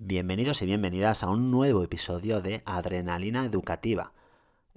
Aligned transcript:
Bienvenidos 0.00 0.62
y 0.62 0.66
bienvenidas 0.66 1.24
a 1.24 1.28
un 1.28 1.50
nuevo 1.50 1.82
episodio 1.82 2.40
de 2.40 2.62
Adrenalina 2.64 3.44
Educativa. 3.44 4.12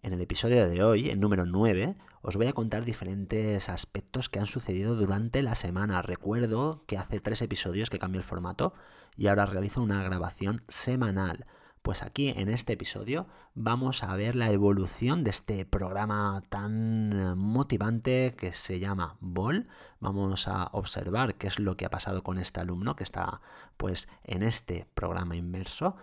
En 0.01 0.13
el 0.13 0.21
episodio 0.21 0.67
de 0.67 0.83
hoy, 0.83 1.11
el 1.11 1.19
número 1.19 1.45
9, 1.45 1.95
os 2.23 2.37
voy 2.37 2.47
a 2.47 2.53
contar 2.53 2.85
diferentes 2.85 3.69
aspectos 3.69 4.29
que 4.29 4.39
han 4.39 4.47
sucedido 4.47 4.95
durante 4.95 5.43
la 5.43 5.53
semana. 5.53 6.01
Recuerdo 6.01 6.83
que 6.87 6.97
hace 6.97 7.19
tres 7.19 7.43
episodios 7.43 7.91
que 7.91 7.99
cambié 7.99 8.17
el 8.17 8.27
formato 8.27 8.73
y 9.15 9.27
ahora 9.27 9.45
realizo 9.45 9.83
una 9.83 10.01
grabación 10.01 10.63
semanal. 10.69 11.45
Pues 11.81 12.03
aquí 12.03 12.29
en 12.29 12.49
este 12.49 12.73
episodio 12.73 13.25
vamos 13.55 14.03
a 14.03 14.15
ver 14.15 14.35
la 14.35 14.51
evolución 14.51 15.23
de 15.23 15.31
este 15.31 15.65
programa 15.65 16.43
tan 16.49 17.35
motivante 17.39 18.35
que 18.37 18.53
se 18.53 18.79
llama 18.79 19.17
BOL. 19.19 19.67
Vamos 19.99 20.47
a 20.47 20.69
observar 20.73 21.35
qué 21.35 21.47
es 21.47 21.57
lo 21.57 21.77
que 21.77 21.85
ha 21.87 21.89
pasado 21.89 22.21
con 22.21 22.37
este 22.37 22.59
alumno 22.59 22.95
que 22.95 23.03
está 23.03 23.41
pues 23.77 24.07
en 24.23 24.43
este 24.43 24.85
programa 24.93 25.35
inmerso. 25.35 25.95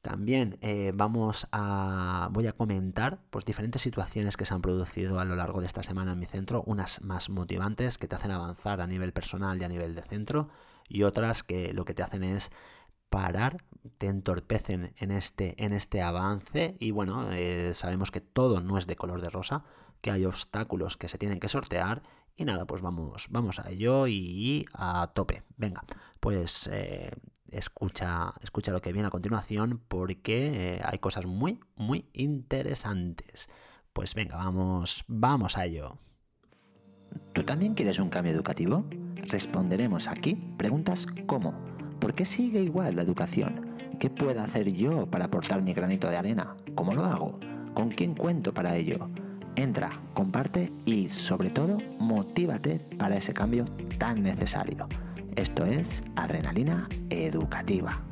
También 0.00 0.56
eh, 0.62 0.92
vamos 0.94 1.46
a 1.52 2.30
voy 2.32 2.46
a 2.46 2.54
comentar 2.54 3.20
pues 3.28 3.44
diferentes 3.44 3.82
situaciones 3.82 4.38
que 4.38 4.46
se 4.46 4.54
han 4.54 4.62
producido 4.62 5.20
a 5.20 5.26
lo 5.26 5.36
largo 5.36 5.60
de 5.60 5.66
esta 5.66 5.82
semana 5.82 6.12
en 6.12 6.20
mi 6.20 6.26
centro, 6.26 6.62
unas 6.64 7.02
más 7.02 7.28
motivantes 7.28 7.98
que 7.98 8.08
te 8.08 8.16
hacen 8.16 8.30
avanzar 8.30 8.80
a 8.80 8.86
nivel 8.86 9.12
personal 9.12 9.60
y 9.60 9.64
a 9.64 9.68
nivel 9.68 9.94
de 9.94 10.02
centro 10.02 10.48
y 10.88 11.02
otras 11.02 11.42
que 11.42 11.74
lo 11.74 11.84
que 11.84 11.92
te 11.92 12.02
hacen 12.02 12.24
es 12.24 12.50
parar, 13.10 13.62
te 13.98 14.06
entorpecen 14.06 14.94
en 14.96 15.10
este, 15.10 15.62
en 15.62 15.72
este 15.72 16.02
avance 16.02 16.76
y 16.78 16.90
bueno, 16.90 17.32
eh, 17.32 17.72
sabemos 17.74 18.10
que 18.10 18.20
todo 18.20 18.60
no 18.60 18.78
es 18.78 18.86
de 18.86 18.96
color 18.96 19.20
de 19.20 19.30
rosa, 19.30 19.64
que 20.00 20.10
hay 20.10 20.24
obstáculos 20.24 20.96
que 20.96 21.08
se 21.08 21.18
tienen 21.18 21.40
que 21.40 21.48
sortear 21.48 22.02
y 22.36 22.44
nada, 22.44 22.66
pues 22.66 22.82
vamos, 22.82 23.26
vamos 23.30 23.58
a 23.58 23.70
ello 23.70 24.06
y, 24.06 24.66
a 24.72 25.10
tope. 25.14 25.42
Venga, 25.56 25.84
pues 26.20 26.68
eh, 26.72 27.10
escucha, 27.50 28.32
escucha 28.40 28.72
lo 28.72 28.80
que 28.80 28.92
viene 28.92 29.08
a 29.08 29.10
continuación 29.10 29.82
porque 29.88 30.76
eh, 30.76 30.80
hay 30.84 30.98
cosas 30.98 31.26
muy, 31.26 31.60
muy 31.74 32.08
interesantes. 32.12 33.48
Pues 33.92 34.14
venga, 34.14 34.36
vamos, 34.36 35.04
vamos 35.08 35.58
a 35.58 35.66
ello. 35.66 35.98
¿Tú 37.34 37.42
también 37.42 37.74
quieres 37.74 37.98
un 37.98 38.08
cambio 38.08 38.32
educativo? 38.32 38.86
Responderemos 39.28 40.08
aquí 40.08 40.34
preguntas 40.56 41.06
como 41.26 41.52
¿Por 42.02 42.16
qué 42.16 42.24
sigue 42.24 42.60
igual 42.60 42.96
la 42.96 43.02
educación? 43.02 43.71
¿Qué 44.02 44.10
puedo 44.10 44.40
hacer 44.40 44.72
yo 44.72 45.06
para 45.06 45.26
aportar 45.26 45.62
mi 45.62 45.74
granito 45.74 46.10
de 46.10 46.16
arena? 46.16 46.56
¿Cómo 46.74 46.92
lo 46.92 47.04
hago? 47.04 47.38
¿Con 47.72 47.88
quién 47.88 48.16
cuento 48.16 48.52
para 48.52 48.74
ello? 48.74 49.08
Entra, 49.54 49.90
comparte 50.12 50.72
y 50.84 51.08
sobre 51.08 51.50
todo 51.50 51.78
motívate 52.00 52.80
para 52.98 53.16
ese 53.16 53.32
cambio 53.32 53.64
tan 53.98 54.24
necesario. 54.24 54.88
Esto 55.36 55.64
es 55.64 56.02
Adrenalina 56.16 56.88
Educativa. 57.10 58.02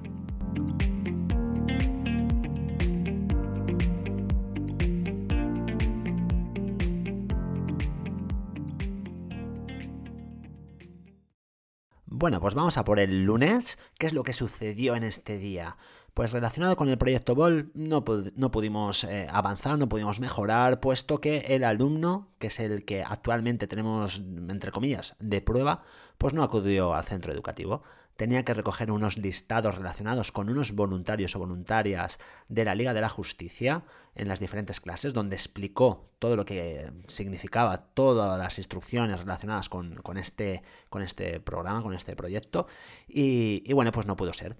Bueno, 12.20 12.38
pues 12.38 12.54
vamos 12.54 12.76
a 12.76 12.84
por 12.84 13.00
el 13.00 13.24
lunes. 13.24 13.78
¿Qué 13.98 14.06
es 14.06 14.12
lo 14.12 14.24
que 14.24 14.34
sucedió 14.34 14.94
en 14.94 15.04
este 15.04 15.38
día? 15.38 15.78
Pues 16.12 16.32
relacionado 16.32 16.77
con 16.77 16.90
el 16.90 16.98
proyecto 16.98 17.34
BOL 17.34 17.70
no, 17.72 18.04
no 18.36 18.50
pudimos 18.50 19.04
eh, 19.04 19.27
avanzar, 19.30 19.78
no 19.78 19.88
pudimos 19.88 20.20
mejorar, 20.20 20.80
puesto 20.80 21.18
que 21.22 21.38
el 21.48 21.64
alumno, 21.64 22.28
que 22.38 22.48
es 22.48 22.60
el 22.60 22.84
que 22.84 23.02
actualmente 23.02 23.66
tenemos, 23.66 24.18
entre 24.18 24.70
comillas, 24.70 25.16
de 25.18 25.40
prueba, 25.40 25.82
pues 26.18 26.34
no 26.34 26.42
acudió 26.42 26.92
al 26.92 27.04
centro 27.04 27.32
educativo 27.32 27.84
tenía 28.20 28.44
que 28.44 28.52
recoger 28.52 28.90
unos 28.90 29.16
listados 29.16 29.76
relacionados 29.76 30.30
con 30.30 30.50
unos 30.50 30.72
voluntarios 30.72 31.34
o 31.34 31.38
voluntarias 31.38 32.18
de 32.50 32.66
la 32.66 32.74
Liga 32.74 32.92
de 32.92 33.00
la 33.00 33.08
Justicia 33.08 33.82
en 34.14 34.28
las 34.28 34.40
diferentes 34.40 34.78
clases, 34.78 35.14
donde 35.14 35.36
explicó 35.36 36.10
todo 36.18 36.36
lo 36.36 36.44
que 36.44 36.92
significaba, 37.06 37.78
todas 37.78 38.39
las 38.39 38.58
instrucciones 38.58 39.20
relacionadas 39.20 39.70
con, 39.70 40.18
este, 40.18 40.62
con 40.90 41.00
este 41.00 41.40
programa, 41.40 41.83
con 41.83 41.95
este 41.95 42.14
proyecto, 42.14 42.67
y, 43.08 43.72
bueno, 43.72 43.90
pues 43.90 44.05
no 44.05 44.18
pudo 44.18 44.34
ser. 44.34 44.55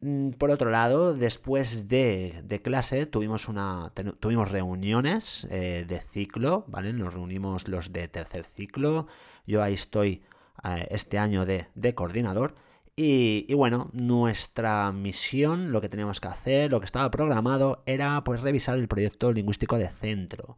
Mm, 0.00 0.30
por 0.38 0.52
otro 0.52 0.70
lado, 0.70 1.12
después 1.12 1.88
de, 1.88 2.60
clase 2.62 3.06
tuvimos, 3.06 3.48
una, 3.48 3.90
tuvimos 4.20 4.52
reuniones 4.52 5.48
eh, 5.50 5.84
de 5.88 5.98
ciclo, 5.98 6.64
¿vale? 6.68 6.92
Nos 6.92 7.14
reunimos 7.14 7.66
los 7.66 7.92
de 7.92 8.06
tercer 8.06 8.44
ciclo, 8.44 9.08
yo 9.44 9.60
ahí 9.60 9.74
estoy 9.74 10.22
eh, 10.62 10.86
este 10.90 11.18
año 11.18 11.44
de, 11.44 11.66
de 11.74 11.92
coordinador, 11.96 12.54
y, 12.98 13.52
bueno, 13.52 13.90
nuestra 13.92 14.90
misión, 14.90 15.70
lo 15.70 15.82
que 15.82 15.90
teníamos 15.90 16.18
que 16.18 16.28
hacer, 16.28 16.70
lo 16.70 16.80
que 16.80 16.86
estaba 16.86 17.10
programado, 17.10 17.82
era 17.84 18.24
pues 18.24 18.40
revisar 18.40 18.78
el 18.78 18.88
proyecto 18.88 19.32
lingüístico 19.32 19.76
de 19.76 19.90
centro. 19.90 20.56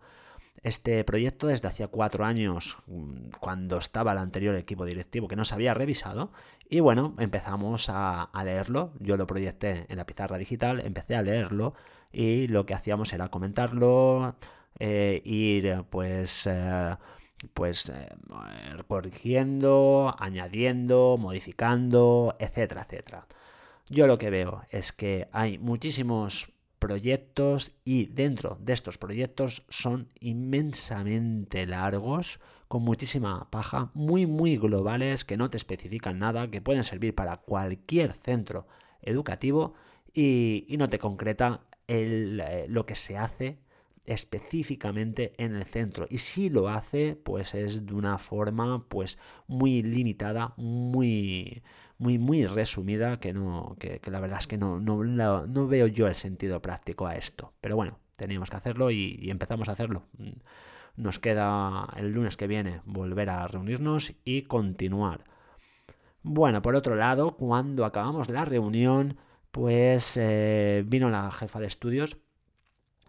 Este 0.63 1.03
proyecto 1.05 1.49
desde 1.49 1.69
hacía 1.69 1.89
cuatro 1.89 2.25
años, 2.25 2.79
mm, 2.87 3.31
cuando 3.41 3.79
estaba 3.79 4.13
el 4.13 4.19
anterior 4.19 4.55
equipo 4.57 4.85
directivo, 4.85 5.27
que 5.29 5.37
no 5.37 5.45
se 5.45 5.55
había 5.55 5.75
revisado, 5.75 6.31
y 6.71 6.81
bueno, 6.81 7.15
empezamos 7.19 7.89
a, 7.91 8.31
leerlo. 8.45 8.93
Yo 9.01 9.17
lo 9.17 9.27
proyecté 9.27 9.87
en 9.89 9.97
la 9.97 10.07
pizarra 10.07 10.39
digital, 10.39 10.81
empecé 10.85 11.17
a 11.17 11.23
leerlo 11.23 11.75
y 12.13 12.47
lo 12.49 12.67
que 12.67 12.75
hacíamos 12.75 13.13
era 13.13 13.31
comentarlo, 13.31 14.37
eh, 14.79 15.23
ir 15.25 15.85
pues... 15.91 16.47
Eh, 16.47 16.97
pues 17.55 17.89
eh, 17.89 18.09
corrigiendo, 18.87 20.15
añadiendo, 20.19 21.17
modificando, 21.19 22.37
etcétera, 22.39 22.83
etcétera. 22.83 23.27
Yo 23.89 24.07
lo 24.07 24.19
que 24.19 24.31
veo 24.31 24.63
es 24.71 24.93
que 24.93 25.29
hay 25.33 25.59
muchísimos 25.59 26.53
proyectos 26.79 27.73
y 27.85 28.07
dentro 28.07 28.59
de 28.61 28.73
estos 28.73 28.99
proyectos 28.99 29.65
son 29.69 30.09
inmensamente 30.21 31.67
largos, 31.67 32.41
con 32.69 32.83
muchísima 32.83 33.51
paja, 33.51 33.91
muy 33.95 34.27
muy 34.27 34.57
globales, 34.57 35.25
que 35.25 35.37
no 35.37 35.51
te 35.51 35.57
especifican 35.57 36.19
nada, 36.19 36.51
que 36.51 36.61
pueden 36.61 36.85
servir 36.85 37.15
para 37.15 37.39
cualquier 37.39 38.13
centro 38.13 38.67
educativo 39.01 39.75
y, 40.13 40.67
no 40.79 40.89
te 40.89 40.99
concreta 40.99 41.63
eh, 41.87 42.67
lo 42.69 42.87
que 42.87 42.95
se 42.95 43.17
hace 43.17 43.59
específicamente 44.09 45.35
en 45.37 45.55
el 45.55 45.65
centro. 45.65 46.07
Y 46.09 46.19
si 46.19 46.49
lo 46.49 46.69
hace 46.69 47.15
pues 47.15 47.55
es 47.55 47.87
de 47.87 47.95
una 47.95 48.19
forma 48.19 48.85
pues 48.89 49.19
muy 49.47 49.83
limitada 49.83 50.55
muy 50.57 51.63
muy 51.99 52.19
muy 52.19 52.47
resumida 52.47 53.21
que 53.21 53.35
no 53.35 53.77
que, 53.79 54.01
la 54.07 54.21
verdad 54.21 54.39
es 54.41 54.47
que 54.47 54.57
no, 54.57 54.81
no, 54.81 55.05
no, 55.05 55.67
veo 55.69 55.87
yo 55.87 56.09
el 56.09 56.15
sentido 56.15 56.63
práctico 56.63 57.07
a 57.07 57.17
esto. 57.17 57.53
Pero 57.61 57.77
bueno 57.77 57.99
teníamos 58.17 58.51
que 58.51 58.57
hacerlo 58.57 58.91
y, 58.91 59.31
empezamos 59.31 59.69
a 59.69 59.73
hacerlo. 59.73 60.03
Nos 60.97 61.19
queda 61.19 61.89
el 61.97 62.11
lunes 62.11 62.37
que 62.37 62.49
viene 62.49 62.81
volver 62.87 63.31
a 63.31 63.47
reunirnos 63.47 64.15
y 64.25 64.43
continuar. 64.43 65.25
Bueno 66.23 66.63
por 66.63 66.75
otro 66.77 66.97
lado 66.97 67.37
cuando 67.37 67.85
acabamos 67.85 68.31
la 68.31 68.47
reunión 68.47 69.19
pues 69.51 70.17
eh, 70.17 70.83
vino 70.87 71.11
la 71.11 71.31
jefa 71.31 71.61
de 71.61 71.67
estudios 71.67 72.17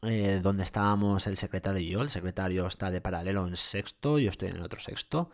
eh, 0.01 0.39
donde 0.41 0.63
estábamos 0.63 1.27
el 1.27 1.35
secretario 1.37 1.81
y 1.81 1.89
yo. 1.89 2.01
El 2.01 2.09
secretario 2.09 2.65
está 2.67 2.89
de 2.91 3.01
paralelo 3.01 3.45
en 3.45 3.57
sexto, 3.57 4.19
yo 4.19 4.29
estoy 4.29 4.49
en 4.49 4.57
el 4.57 4.63
otro 4.63 4.79
sexto. 4.79 5.29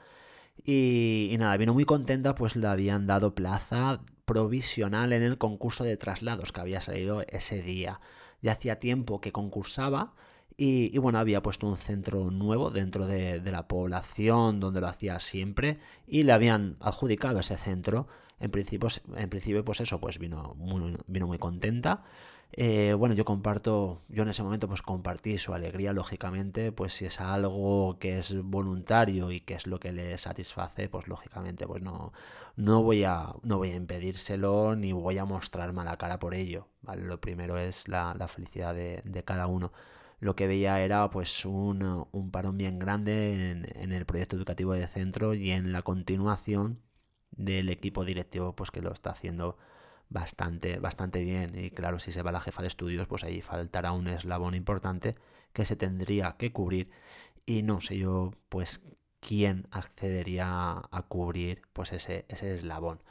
Y, 0.64 1.36
nada, 1.38 1.58
vino 1.58 1.74
muy 1.74 1.86
contenta, 1.86 2.34
pues 2.36 2.56
le 2.56 2.68
habían 2.68 3.08
dado 3.08 3.36
plaza 3.36 4.02
provisional 4.26 5.14
en 5.14 5.22
el 5.22 5.38
concurso 5.38 5.84
de 5.84 5.98
traslados 5.98 6.52
que 6.52 6.62
había 6.62 6.82
salido 6.82 7.24
ese 7.28 7.62
día. 7.62 8.00
Ya 8.42 8.54
hacía 8.54 8.80
tiempo 8.80 9.22
que 9.22 9.32
concursaba 9.32 10.14
y, 10.58 10.98
bueno, 10.98 11.20
había 11.20 11.44
puesto 11.44 11.68
un 11.68 11.78
centro 11.78 12.32
nuevo 12.32 12.72
dentro 12.72 13.06
de, 13.06 13.42
la 13.52 13.68
población 13.68 14.60
donde 14.60 14.82
lo 14.82 14.88
hacía 14.88 15.20
siempre 15.20 15.80
y 16.08 16.24
le 16.24 16.32
habían 16.32 16.78
adjudicado 16.80 17.40
ese 17.40 17.58
centro. 17.58 18.08
En 18.40 18.52
principio, 18.52 18.90
en 19.16 19.30
principio 19.30 19.64
pues 19.64 19.80
eso, 19.82 20.00
pues 20.00 20.20
vino 20.20 20.56
vino 21.08 21.28
muy 21.28 21.38
contenta. 21.38 22.04
Eh, 22.58 22.94
bueno, 22.94 23.14
yo 23.16 23.26
comparto, 23.26 24.02
yo 24.08 24.24
en 24.24 24.30
ese 24.30 24.42
momento 24.42 24.70
pues 24.70 24.82
compartí 24.82 25.38
su 25.38 25.54
alegría, 25.54 25.92
lógicamente, 25.92 26.72
pues 26.72 26.94
si 26.94 27.06
es 27.06 27.20
algo 27.20 27.98
que 28.00 28.18
es 28.20 28.34
voluntario 28.44 29.30
y 29.32 29.42
que 29.42 29.56
es 29.56 29.68
lo 29.68 29.78
que 29.78 29.92
le 29.92 30.18
satisface, 30.18 30.88
pues 30.88 31.10
lógicamente 31.10 31.68
pues 31.68 31.82
no, 31.84 32.14
no, 32.56 32.82
voy, 32.82 33.04
a, 33.04 33.34
no 33.44 33.58
voy 33.58 33.72
a 33.72 33.76
impedírselo 33.76 34.76
ni 34.78 34.94
voy 34.94 35.18
a 35.18 35.26
mostrar 35.26 35.74
mala 35.74 35.98
cara 35.98 36.18
por 36.18 36.34
ello, 36.34 36.70
¿vale? 36.82 37.04
Lo 37.04 37.20
primero 37.20 37.58
es 37.58 37.90
la, 37.90 38.16
felicidad 38.30 38.74
de, 38.74 39.24
cada 39.26 39.48
uno. 39.48 39.74
Lo 40.20 40.36
que 40.38 40.48
veía 40.48 40.80
era 40.82 41.10
pues 41.10 41.46
un, 41.46 42.08
un 42.12 42.32
parón 42.32 42.58
bien 42.58 42.80
grande 42.80 43.52
en, 43.52 43.68
en 43.76 43.92
el 43.92 44.06
proyecto 44.06 44.38
educativo 44.38 44.74
de 44.74 44.88
centro 44.88 45.34
y 45.34 45.52
en 45.52 45.74
la 45.74 45.82
continuación 45.82 46.80
del 47.32 47.70
equipo 47.70 48.06
directivo 48.06 48.56
pues 48.56 48.72
que 48.72 48.82
lo 48.82 48.94
está 48.94 49.12
haciendo 49.12 49.58
bastante, 50.10 50.80
bastante 50.80 51.22
bien. 51.22 51.54
Y 51.56 51.72
claro, 51.72 52.00
si 52.00 52.12
se 52.12 52.22
va 52.22 52.32
la 52.32 52.42
jefa 52.42 52.62
de 52.62 52.68
estudios, 52.68 53.08
pues 53.08 53.24
ahí 53.24 53.42
faltará 53.42 53.92
un 53.92 54.08
eslabón 54.08 54.56
importante 54.56 55.16
que 55.54 55.66
se 55.66 55.76
tendría 55.76 56.36
que 56.38 56.52
cubrir. 56.52 56.90
Y 57.46 57.64
no 57.64 57.82
sé 57.82 57.98
yo, 57.98 58.32
pues, 58.50 58.82
quién 59.20 59.68
accedería 59.72 60.82
a 60.92 61.02
cubrir 61.08 61.62
pues 61.74 61.94
ese, 61.94 62.26
ese 62.30 62.54
eslabón. 62.54 63.02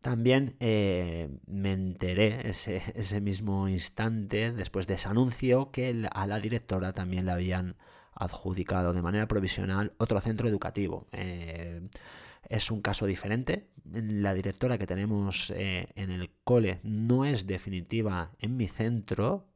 También 0.00 0.56
eh, 0.60 1.28
me 1.46 1.72
enteré 1.72 2.48
ese, 2.48 2.82
ese, 2.94 3.20
mismo 3.20 3.68
instante, 3.68 4.52
después 4.52 4.86
de 4.86 4.94
ese 4.94 5.08
anuncio, 5.08 5.70
que 5.72 6.08
a 6.12 6.26
la 6.26 6.40
directora 6.40 6.92
también 6.92 7.26
le 7.26 7.32
habían 7.32 7.76
adjudicado 8.14 8.92
de 8.92 9.02
manera 9.02 9.28
provisional 9.28 9.92
otro 9.98 10.20
centro 10.20 10.48
educativo. 10.48 11.06
Eh, 11.12 11.88
es 12.48 12.70
un 12.70 12.82
caso 12.82 13.06
diferente. 13.06 13.68
La 13.84 14.34
directora 14.34 14.78
que 14.78 14.86
tenemos 14.86 15.50
eh, 15.50 15.88
en 15.94 16.10
el 16.10 16.30
cole 16.44 16.80
no 16.82 17.24
es 17.24 17.46
definitiva 17.46 18.32
en 18.38 18.56
mi 18.56 18.66
centro. 18.68 19.46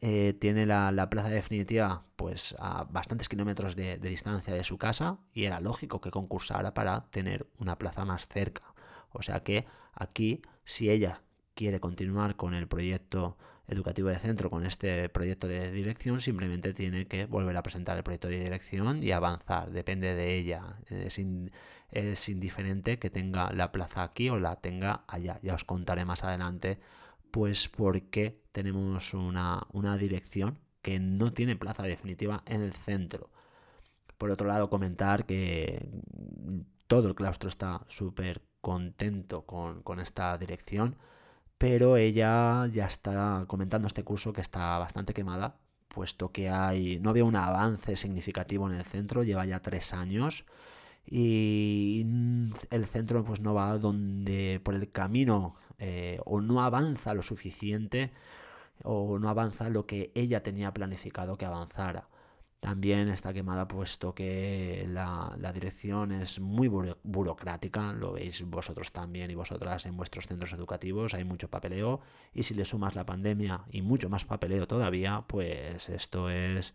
Eh, 0.00 0.34
tiene 0.38 0.64
la, 0.64 1.10
plaza 1.10 1.28
definitiva 1.28 2.04
pues 2.14 2.54
a 2.60 2.84
bastantes 2.84 3.28
kilómetros 3.28 3.74
de, 3.74 3.98
distancia 3.98 4.54
de 4.54 4.62
su 4.62 4.78
casa 4.78 5.18
y 5.32 5.44
era 5.44 5.60
lógico 5.60 6.00
que 6.00 6.12
concursara 6.12 6.72
para 6.72 7.10
tener 7.10 7.48
una 7.58 7.78
plaza 7.78 8.04
más 8.04 8.28
cerca. 8.28 8.74
O 9.10 9.22
sea 9.22 9.42
que 9.42 9.66
aquí, 9.94 10.42
si 10.64 10.90
ella 10.90 11.22
quiere 11.54 11.80
continuar 11.80 12.36
con 12.36 12.54
el 12.54 12.68
proyecto 12.68 13.36
educativo 13.66 14.08
de 14.08 14.18
centro, 14.18 14.50
con 14.50 14.64
este 14.64 15.08
proyecto 15.08 15.48
de 15.48 15.72
dirección, 15.72 16.20
simplemente 16.20 16.72
tiene 16.72 17.06
que 17.06 17.26
volver 17.26 17.56
a 17.56 17.62
presentar 17.62 17.96
el 17.96 18.02
proyecto 18.02 18.28
de 18.28 18.40
dirección 18.40 19.02
y 19.02 19.12
avanzar. 19.12 19.70
Depende 19.70 20.14
de 20.14 20.36
ella 20.36 20.78
es 20.86 21.18
indiferente 21.92 22.98
que 22.98 23.10
tenga 23.10 23.52
la 23.52 23.72
plaza 23.72 24.02
aquí 24.02 24.28
o 24.28 24.38
la 24.38 24.56
tenga 24.56 25.04
allá. 25.08 25.38
Ya 25.42 25.54
os 25.54 25.64
contaré 25.64 26.04
más 26.04 26.24
adelante, 26.24 26.78
pues 27.30 27.68
por 27.68 28.00
qué 28.10 28.42
tenemos 28.52 29.14
una, 29.14 29.66
dirección 29.98 30.58
que 30.82 30.98
no 31.00 31.32
tiene 31.32 31.56
plaza 31.56 31.82
definitiva 31.82 32.42
en 32.46 32.62
el 32.62 32.72
centro. 32.72 33.30
Por 34.18 34.30
otro 34.30 34.48
lado, 34.48 34.70
comentar 34.70 35.26
que 35.26 35.88
todo 36.86 37.08
el 37.08 37.14
claustro 37.14 37.48
está 37.48 37.82
súper 37.88 38.42
contento 38.60 39.46
con, 39.46 39.82
con, 39.82 40.00
esta 40.00 40.36
dirección, 40.38 40.96
pero 41.58 41.96
ella 41.96 42.66
ya 42.66 42.86
está 42.86 43.44
comentando 43.48 43.86
este 43.86 44.04
curso 44.04 44.32
que 44.32 44.40
está 44.40 44.78
bastante 44.78 45.14
quemada, 45.14 45.58
puesto 45.88 46.32
que 46.32 46.48
hay, 46.48 46.98
no 47.00 47.10
había 47.10 47.24
un 47.24 47.36
avance 47.36 47.96
significativo 47.96 48.68
en 48.68 48.76
el 48.76 48.84
centro, 48.84 49.22
lleva 49.22 49.46
ya 49.46 49.60
tres 49.60 49.94
años 49.94 50.44
y 51.10 52.06
el 52.70 52.84
centro 52.86 53.24
pues 53.24 53.40
no 53.40 53.54
va 53.54 53.78
donde 53.78 54.60
por 54.62 54.74
el 54.74 54.90
camino 54.92 55.56
eh, 55.78 56.20
o 56.24 56.40
no 56.40 56.62
avanza 56.62 57.14
lo 57.14 57.22
suficiente 57.22 58.12
o 58.84 59.18
no 59.18 59.28
avanza 59.28 59.68
lo 59.70 59.86
que 59.86 60.12
ella 60.14 60.42
tenía 60.42 60.72
planificado 60.72 61.36
que 61.38 61.46
avanzara. 61.46 62.08
También 62.60 63.08
está 63.08 63.32
quemada 63.32 63.68
puesto 63.68 64.14
que 64.14 64.84
la, 64.88 65.32
dirección 65.54 66.10
es 66.10 66.40
muy 66.40 66.68
burocrática, 66.68 67.92
lo 67.92 68.12
veis 68.12 68.42
vosotros 68.44 68.90
también 68.92 69.30
y 69.30 69.36
vosotras 69.36 69.86
en 69.86 69.96
vuestros 69.96 70.26
centros 70.26 70.52
educativos, 70.52 71.14
hay 71.14 71.22
mucho 71.22 71.48
papeleo 71.48 72.00
y 72.34 72.42
si 72.42 72.54
le 72.54 72.64
sumas 72.64 72.96
la 72.96 73.06
pandemia 73.06 73.64
y 73.70 73.82
mucho 73.82 74.08
más 74.08 74.24
papeleo 74.24 74.66
todavía, 74.66 75.24
pues 75.28 75.88
esto 75.88 76.30
es 76.30 76.74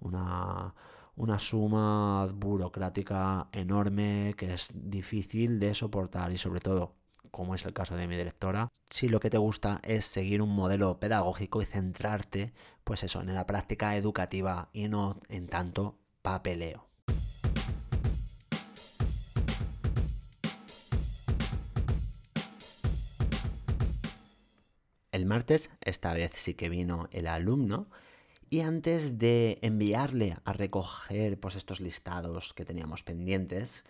una, 0.00 0.72
una 1.16 1.38
suma 1.38 2.26
burocrática 2.26 3.48
enorme 3.52 4.34
que 4.36 4.54
es 4.54 4.72
difícil 4.74 5.60
de 5.60 5.74
soportar 5.74 6.32
y 6.32 6.36
sobre 6.36 6.60
todo 6.60 6.94
como 7.30 7.56
es 7.56 7.64
el 7.64 7.72
caso 7.72 7.96
de 7.96 8.06
mi 8.06 8.16
directora, 8.16 8.68
si 8.90 9.08
lo 9.08 9.18
que 9.18 9.28
te 9.28 9.38
gusta 9.38 9.80
es 9.82 10.04
seguir 10.04 10.40
un 10.40 10.54
modelo 10.54 11.00
pedagógico 11.00 11.62
y 11.62 11.66
centrarte, 11.66 12.52
pues 12.84 13.02
eso, 13.02 13.20
en 13.20 13.34
la 13.34 13.44
práctica 13.44 13.96
educativa 13.96 14.68
y 14.72 14.88
no 14.88 15.20
en 15.28 15.48
tanto 15.48 15.98
papeleo. 16.22 16.86
El 25.10 25.26
martes, 25.26 25.70
esta 25.80 26.12
vez 26.12 26.32
sí 26.34 26.54
que 26.54 26.68
vino 26.68 27.08
el 27.10 27.26
alumno, 27.26 27.88
y 28.54 28.60
antes 28.60 29.18
de 29.18 29.58
enviarle 29.62 30.36
a 30.44 30.52
recoger 30.52 31.40
pues, 31.40 31.56
estos 31.56 31.80
listados 31.80 32.54
que 32.54 32.64
teníamos 32.64 33.02
pendientes, 33.02 33.82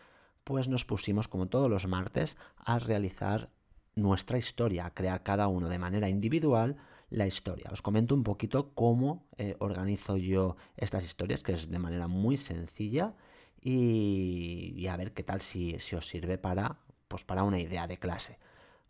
pues 0.43 0.69
nos 0.69 0.87
pusimos, 0.87 1.29
como 1.29 1.49
todos 1.49 1.69
los 1.69 1.87
martes, 1.87 2.39
a 2.57 2.79
realizar 2.79 3.51
nuestra 3.95 4.39
historia, 4.39 4.87
a 4.87 4.95
crear 4.95 5.23
cada 5.23 5.49
uno 5.49 5.69
de 5.69 5.79
manera 5.79 6.09
individual 6.09 6.79
la 7.11 7.27
historia. 7.27 7.69
Os 7.73 7.83
comento 7.83 8.15
un 8.15 8.23
poquito 8.23 8.73
cómo 8.73 9.27
eh, 9.37 9.55
organizo 9.59 10.17
yo 10.17 10.57
estas 10.79 11.05
historias, 11.05 11.43
que 11.43 11.53
es 11.53 11.69
de 11.69 11.79
manera 11.79 12.09
muy 12.09 12.39
sencilla, 12.39 13.13
y, 13.61 14.87
a 14.87 14.97
ver 14.97 15.13
qué 15.13 15.25
tal 15.25 15.43
si, 15.43 15.79
si, 15.79 15.95
os 15.95 16.09
sirve 16.09 16.39
para, 16.39 16.79
pues 17.09 17.23
para 17.23 17.45
una 17.45 17.61
idea 17.61 17.87
de 17.87 17.99
clase. 17.99 18.39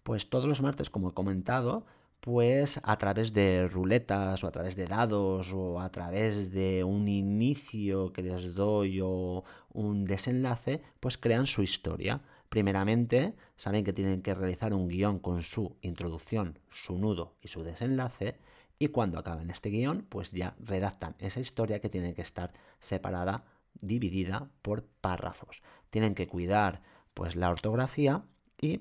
Pues 0.05 0.31
todos 0.31 0.47
los 0.47 0.63
martes, 0.63 0.89
como 0.89 1.09
he 1.09 1.15
comentado, 1.15 1.85
pues 2.25 2.81
a 2.83 2.97
través 2.97 3.35
de 3.35 3.69
ruletas 3.69 4.43
o 4.43 4.47
a 4.47 4.51
través 4.51 4.77
de 4.77 4.87
dados 4.87 5.53
o 5.53 5.79
a 5.79 5.91
través 5.91 6.51
de 6.53 6.83
un 6.83 7.07
inicio 7.07 8.15
que 8.15 8.23
les 8.23 8.55
doy 8.55 8.99
o 9.03 9.45
un 9.75 10.07
desenlace, 10.07 10.81
pues 11.01 11.19
crean 11.19 11.45
su 11.45 11.63
historia. 11.63 12.23
Primeramente, 12.49 13.35
saben 13.59 13.85
que 13.85 13.93
tienen 13.93 14.23
que 14.23 14.35
realizar 14.35 14.73
un 14.73 14.89
guion 14.89 15.19
con 15.19 15.43
su 15.43 15.77
introducción, 15.83 16.59
su 16.71 16.97
nudo 16.97 17.35
y 17.43 17.49
su 17.49 17.63
desenlace. 17.63 18.39
Y 18.79 18.89
cuando 18.89 19.19
acaben 19.19 19.51
este 19.51 19.69
guion, 19.69 20.07
pues 20.09 20.33
ya 20.33 20.57
redactan 20.59 21.17
esa 21.19 21.41
historia 21.41 21.81
que 21.81 21.91
tiene 21.91 22.15
que 22.15 22.23
estar 22.23 22.55
separada, 22.81 23.45
dividida 23.83 24.49
por 24.63 24.87
párrafos. 25.03 25.63
Tienen 25.91 26.15
que 26.15 26.27
cuidar 26.27 26.81
pues 27.13 27.37
la 27.37 27.51
ortografía 27.51 28.25
y 28.63 28.81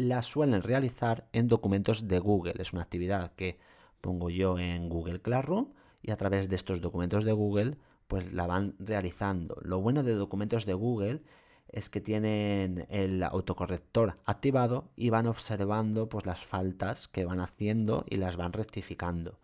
la 0.00 0.22
suelen 0.22 0.62
realizar 0.62 1.28
en 1.32 1.48
documentos 1.48 2.08
de 2.08 2.18
Google. 2.18 2.54
Es 2.58 2.72
una 2.72 2.82
actividad 2.82 3.32
que 3.34 3.58
pongo 4.00 4.30
yo 4.30 4.58
en 4.58 4.88
Google 4.88 5.20
Classroom 5.20 5.68
y 6.02 6.10
a 6.10 6.16
través 6.16 6.48
de 6.48 6.56
estos 6.56 6.80
documentos 6.80 7.24
de 7.24 7.32
Google 7.32 7.76
pues 8.08 8.32
la 8.32 8.46
van 8.46 8.74
realizando. 8.78 9.56
Lo 9.62 9.80
bueno 9.80 10.02
de 10.02 10.14
documentos 10.14 10.66
de 10.66 10.74
Google 10.74 11.22
es 11.68 11.88
que 11.90 12.00
tienen 12.00 12.86
el 12.90 13.22
autocorrector 13.22 14.18
activado 14.24 14.90
y 14.96 15.10
van 15.10 15.26
observando 15.26 16.08
pues 16.08 16.26
las 16.26 16.44
faltas 16.44 17.06
que 17.06 17.24
van 17.24 17.40
haciendo 17.40 18.04
y 18.08 18.16
las 18.16 18.36
van 18.36 18.52
rectificando. 18.52 19.38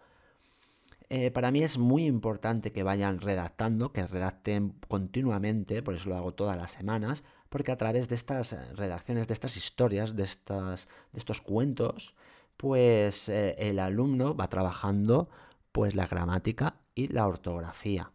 Eh, 1.08 1.31
para 1.31 1.53
mí 1.53 1.62
es 1.62 1.79
muy 1.79 2.05
importante 2.05 2.73
que 2.73 2.82
vayan 2.82 3.20
redactando, 3.20 3.93
que 3.93 4.06
redacten 4.06 4.75
continuamente, 4.88 5.82
por 5.82 5.94
eso 5.94 6.08
lo 6.08 6.17
hago 6.17 6.35
todas 6.35 6.56
las 6.56 6.73
semanas, 6.73 7.23
porque 7.48 7.72
a 7.72 7.76
través 7.76 8.08
de 8.08 8.14
estas 8.14 8.52
eh, 8.52 8.58
redacciones, 8.75 9.28
de 9.28 9.34
estas 9.34 9.56
historias, 9.56 10.16
de, 10.16 10.25
estas, 10.25 10.88
de 11.12 11.19
estos 11.19 11.40
cuentos, 11.40 12.14
pues 12.56 13.28
eh, 13.28 13.54
el 13.58 13.78
alumno 13.78 14.34
va 14.34 14.48
trabajando 14.48 15.29
pues 15.72 15.94
la 15.94 16.06
gramática 16.06 16.76
y 16.94 17.08
la 17.08 17.26
ortografía. 17.26 18.12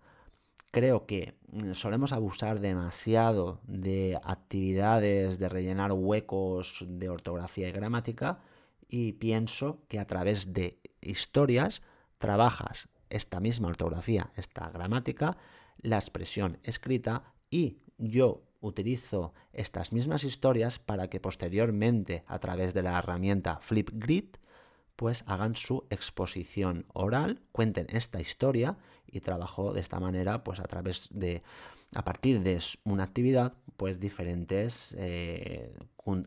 Creo 0.71 1.05
que 1.05 1.35
mm, 1.51 1.73
solemos 1.73 2.13
abusar 2.13 2.59
demasiado 2.59 3.59
de 3.63 4.19
actividades 4.23 5.37
de 5.37 5.49
rellenar 5.49 5.91
huecos 5.91 6.85
de 6.87 7.09
ortografía 7.09 7.67
y 7.67 7.71
gramática 7.71 8.39
y 8.87 9.13
pienso 9.13 9.83
que 9.87 9.99
a 9.99 10.05
través 10.07 10.53
de 10.53 10.79
historias 11.01 11.81
trabajas 12.17 12.89
esta 13.09 13.39
misma 13.39 13.67
ortografía, 13.67 14.31
esta 14.35 14.69
gramática, 14.69 15.37
la 15.77 15.97
expresión 15.97 16.59
escrita 16.63 17.33
y 17.49 17.79
yo 17.97 18.43
utilizo 18.61 19.33
estas 19.51 19.91
mismas 19.91 20.23
historias 20.23 20.79
para 20.79 21.09
que 21.09 21.19
posteriormente 21.19 22.23
a 22.27 22.39
través 22.39 22.73
de 22.73 22.83
la 22.83 22.97
herramienta 22.97 23.57
Flipgrid 23.59 24.25
pues 24.95 25.23
hagan 25.25 25.55
su 25.55 25.85
exposición 25.89 26.85
oral, 26.93 27.41
cuenten 27.51 27.87
esta 27.89 28.21
historia 28.21 28.77
y 29.07 29.21
trabajo 29.21 29.73
de 29.73 29.81
esta 29.81 29.99
manera 29.99 30.43
pues 30.43 30.59
a 30.59 30.65
través 30.65 31.09
de 31.11 31.41
a 31.95 32.05
partir 32.05 32.41
de 32.41 32.61
una 32.83 33.03
actividad 33.03 33.53
pues 33.77 33.99
diferentes 33.99 34.95
eh, 34.97 35.73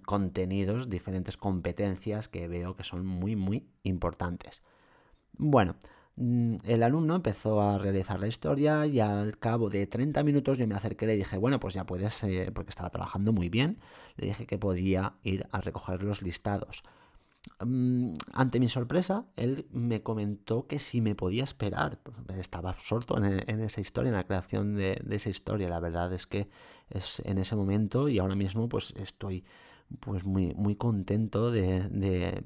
contenidos, 0.04 0.90
diferentes 0.90 1.36
competencias 1.36 2.28
que 2.28 2.48
veo 2.48 2.74
que 2.74 2.84
son 2.84 3.06
muy 3.06 3.36
muy 3.36 3.64
importantes. 3.84 4.62
Bueno, 5.36 5.76
el 6.16 6.82
alumno 6.82 7.16
empezó 7.16 7.60
a 7.60 7.78
realizar 7.78 8.20
la 8.20 8.28
historia 8.28 8.86
y 8.86 9.00
al 9.00 9.36
cabo 9.38 9.68
de 9.68 9.86
30 9.86 10.22
minutos 10.22 10.58
yo 10.58 10.66
me 10.66 10.76
acerqué 10.76 11.06
y 11.06 11.08
le 11.08 11.16
dije, 11.16 11.38
bueno, 11.38 11.58
pues 11.58 11.74
ya 11.74 11.86
puedes, 11.86 12.22
eh, 12.22 12.50
porque 12.54 12.70
estaba 12.70 12.90
trabajando 12.90 13.32
muy 13.32 13.48
bien, 13.48 13.80
le 14.16 14.28
dije 14.28 14.46
que 14.46 14.56
podía 14.56 15.14
ir 15.24 15.46
a 15.50 15.60
recoger 15.60 16.04
los 16.04 16.22
listados. 16.22 16.84
Mm, 17.64 18.14
ante 18.32 18.60
mi 18.60 18.68
sorpresa, 18.68 19.26
él 19.36 19.66
me 19.70 20.02
comentó 20.02 20.66
que 20.66 20.78
si 20.78 21.00
me 21.00 21.14
podía 21.16 21.44
esperar. 21.44 21.98
Estaba 22.38 22.70
absorto 22.70 23.18
en, 23.18 23.60
esa 23.60 23.80
historia, 23.80 24.10
en 24.10 24.16
la 24.16 24.24
creación 24.24 24.76
de, 24.76 25.02
esa 25.10 25.30
historia. 25.30 25.68
La 25.68 25.80
verdad 25.80 26.12
es 26.12 26.26
que 26.26 26.48
es 26.90 27.20
en 27.24 27.38
ese 27.38 27.56
momento 27.56 28.08
y 28.08 28.18
ahora 28.18 28.36
mismo 28.36 28.68
pues 28.68 28.94
estoy 28.96 29.44
pues 30.00 30.24
muy, 30.24 30.54
muy 30.54 30.76
contento 30.76 31.50
de 31.50 32.42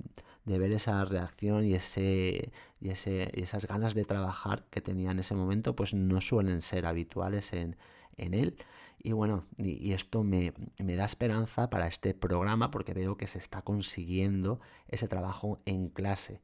ver 0.57 0.73
esa 0.73 1.05
reacción 1.05 1.67
y, 1.67 1.75
ese, 1.75 2.51
y, 2.81 2.89
ese, 2.89 3.31
y 3.35 3.43
esas 3.43 3.67
ganas 3.67 3.93
de 3.93 4.07
trabajar 4.07 4.65
que 4.71 4.81
tenía 4.81 5.11
en 5.11 5.19
ese 5.19 5.35
momento, 5.35 5.77
pues 5.77 5.93
no 5.93 6.23
suelen 6.23 6.63
ser 6.63 6.87
habituales 6.87 7.53
en, 7.53 7.77
en 8.17 8.33
él. 8.33 8.57
Y 9.01 9.13
bueno, 9.13 9.45
y, 9.57 9.93
esto 9.93 10.25
me, 10.25 10.53
da 10.79 11.05
esperanza 11.05 11.71
para 11.71 11.87
este 11.87 12.15
programa 12.15 12.71
porque 12.71 12.95
veo 12.95 13.17
que 13.17 13.27
se 13.27 13.39
está 13.39 13.63
consiguiendo 13.63 14.61
ese 14.89 15.07
trabajo 15.09 15.61
en 15.67 15.89
clase. 15.89 16.41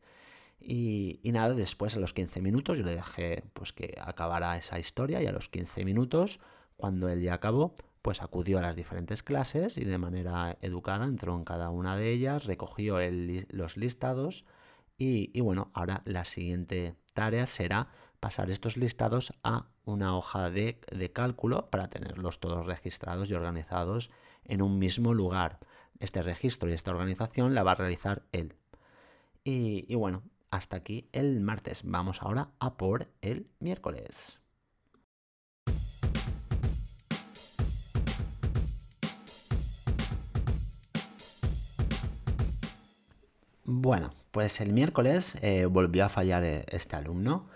Y, 0.61 1.21
nada, 1.25 1.55
después 1.55 1.97
a 1.97 2.01
los 2.01 2.15
15 2.15 2.41
minutos 2.41 2.79
yo 2.79 2.85
le 2.85 2.95
dejé 2.95 3.45
pues 3.53 3.73
que 3.73 3.97
acabara 4.01 4.57
esa 4.57 4.79
historia 4.79 5.23
y 5.23 5.27
a 5.27 5.33
los 5.33 5.49
15 5.49 5.85
minutos, 5.85 6.41
cuando 6.77 7.09
él 7.09 7.23
ya 7.23 7.35
acabó, 7.35 7.75
pues 8.05 8.21
acudió 8.21 8.59
a 8.59 8.61
las 8.61 8.77
diferentes 8.77 9.23
clases 9.23 9.79
y 9.79 9.85
de 9.87 9.97
manera 9.97 10.59
educada 10.61 11.07
entró 11.07 11.35
en 11.37 11.45
cada 11.47 11.71
una 11.71 11.97
de 11.97 12.13
ellas, 12.13 12.45
recogió 12.45 12.99
los 13.49 13.79
listados 13.79 14.45
y, 14.99 15.41
bueno, 15.41 15.71
ahora 15.73 16.03
la 16.05 16.27
siguiente 16.27 16.97
tarea 17.15 17.47
será 17.47 17.89
pasar 18.21 18.51
estos 18.51 18.77
listados 18.77 19.33
a 19.43 19.69
una 19.87 20.15
hoja 20.19 20.51
de, 20.51 20.79
cálculo 21.15 21.71
para 21.71 21.89
tenerlos 21.89 22.41
todos 22.41 22.67
registrados 22.67 23.31
y 23.31 23.35
organizados 23.35 24.11
en 24.45 24.61
un 24.61 24.79
mismo 24.79 25.15
lugar. 25.15 25.59
Este 25.99 26.21
registro 26.21 26.69
y 26.69 26.75
esta 26.75 26.91
organización 26.91 27.55
la 27.55 27.63
va 27.63 27.73
a 27.73 27.77
realizar 27.77 28.25
él. 28.33 28.55
Y, 29.45 29.87
y 29.89 29.95
bueno, 29.95 30.25
hasta 30.51 30.77
aquí 30.77 31.09
el 31.13 31.41
martes. 31.41 31.81
Vamos 31.85 32.21
ahora 32.21 32.51
a 32.59 32.77
por 32.77 33.09
el 33.23 33.49
miércoles. 33.61 34.44
Bueno, 43.77 44.13
pues 44.31 44.61
el 44.61 44.73
miércoles 44.73 45.37
eh, 45.43 45.67
volvió 45.67 46.05
a 46.05 46.09
fallar 46.09 46.45
eh, 46.45 46.65
este 46.69 46.95
alumno 46.95 47.49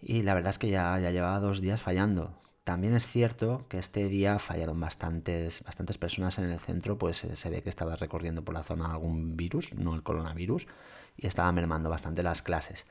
y 0.00 0.22
la 0.22 0.34
verdad 0.34 0.50
es 0.50 0.58
que 0.58 0.68
ya, 0.68 0.98
ya 0.98 1.12
llevaba 1.12 1.38
dos 1.38 1.60
días 1.60 1.80
fallando. 1.80 2.34
También 2.64 2.94
es 2.94 3.06
cierto 3.06 3.64
que 3.68 3.78
este 3.78 4.08
día 4.08 4.40
fallaron 4.40 4.80
bastantes, 4.80 5.62
bastantes 5.62 5.98
personas 5.98 6.38
en 6.38 6.46
el 6.46 6.58
centro, 6.58 6.98
pues 6.98 7.22
eh, 7.22 7.36
se 7.36 7.48
ve 7.48 7.62
que 7.62 7.68
estaba 7.68 7.94
recorriendo 7.94 8.44
por 8.44 8.54
la 8.54 8.64
zona 8.64 8.90
algún 8.90 9.36
virus, 9.36 9.72
no 9.74 9.94
el 9.94 10.02
coronavirus, 10.02 10.66
y 11.16 11.28
estaba 11.28 11.52
mermando 11.52 11.88
bastante 11.88 12.24
las 12.24 12.42
clases. 12.42 12.84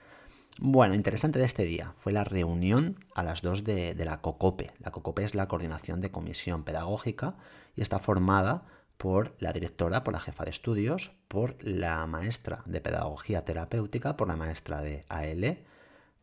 Bueno, 0.58 0.96
interesante 0.96 1.40
de 1.40 1.46
este 1.46 1.66
día 1.66 1.94
fue 1.98 2.14
la 2.14 2.24
reunión 2.24 3.04
a 3.16 3.24
las 3.24 3.42
dos 3.42 3.66
de, 3.66 3.96
de 3.96 4.06
la 4.06 4.22
COCOPE. 4.22 4.72
La 4.80 4.92
COCOPE 4.92 5.26
es 5.26 5.36
la 5.36 5.50
Coordinación 5.50 6.00
de 6.00 6.12
Comisión 6.12 6.64
Pedagógica 6.64 7.36
y 7.76 7.82
está 7.82 8.00
formada 8.00 8.64
por 9.02 9.34
la 9.40 9.52
directora, 9.52 10.04
por 10.04 10.14
la 10.14 10.20
jefa 10.20 10.44
de 10.44 10.52
estudios, 10.52 11.12
por 11.28 11.56
la 11.64 12.06
maestra 12.06 12.62
de 12.68 12.82
pedagogía 12.82 13.42
terapéutica, 13.42 14.16
por 14.16 14.28
la 14.28 14.36
maestra 14.36 14.80
de 14.82 15.06
AL, 15.10 15.58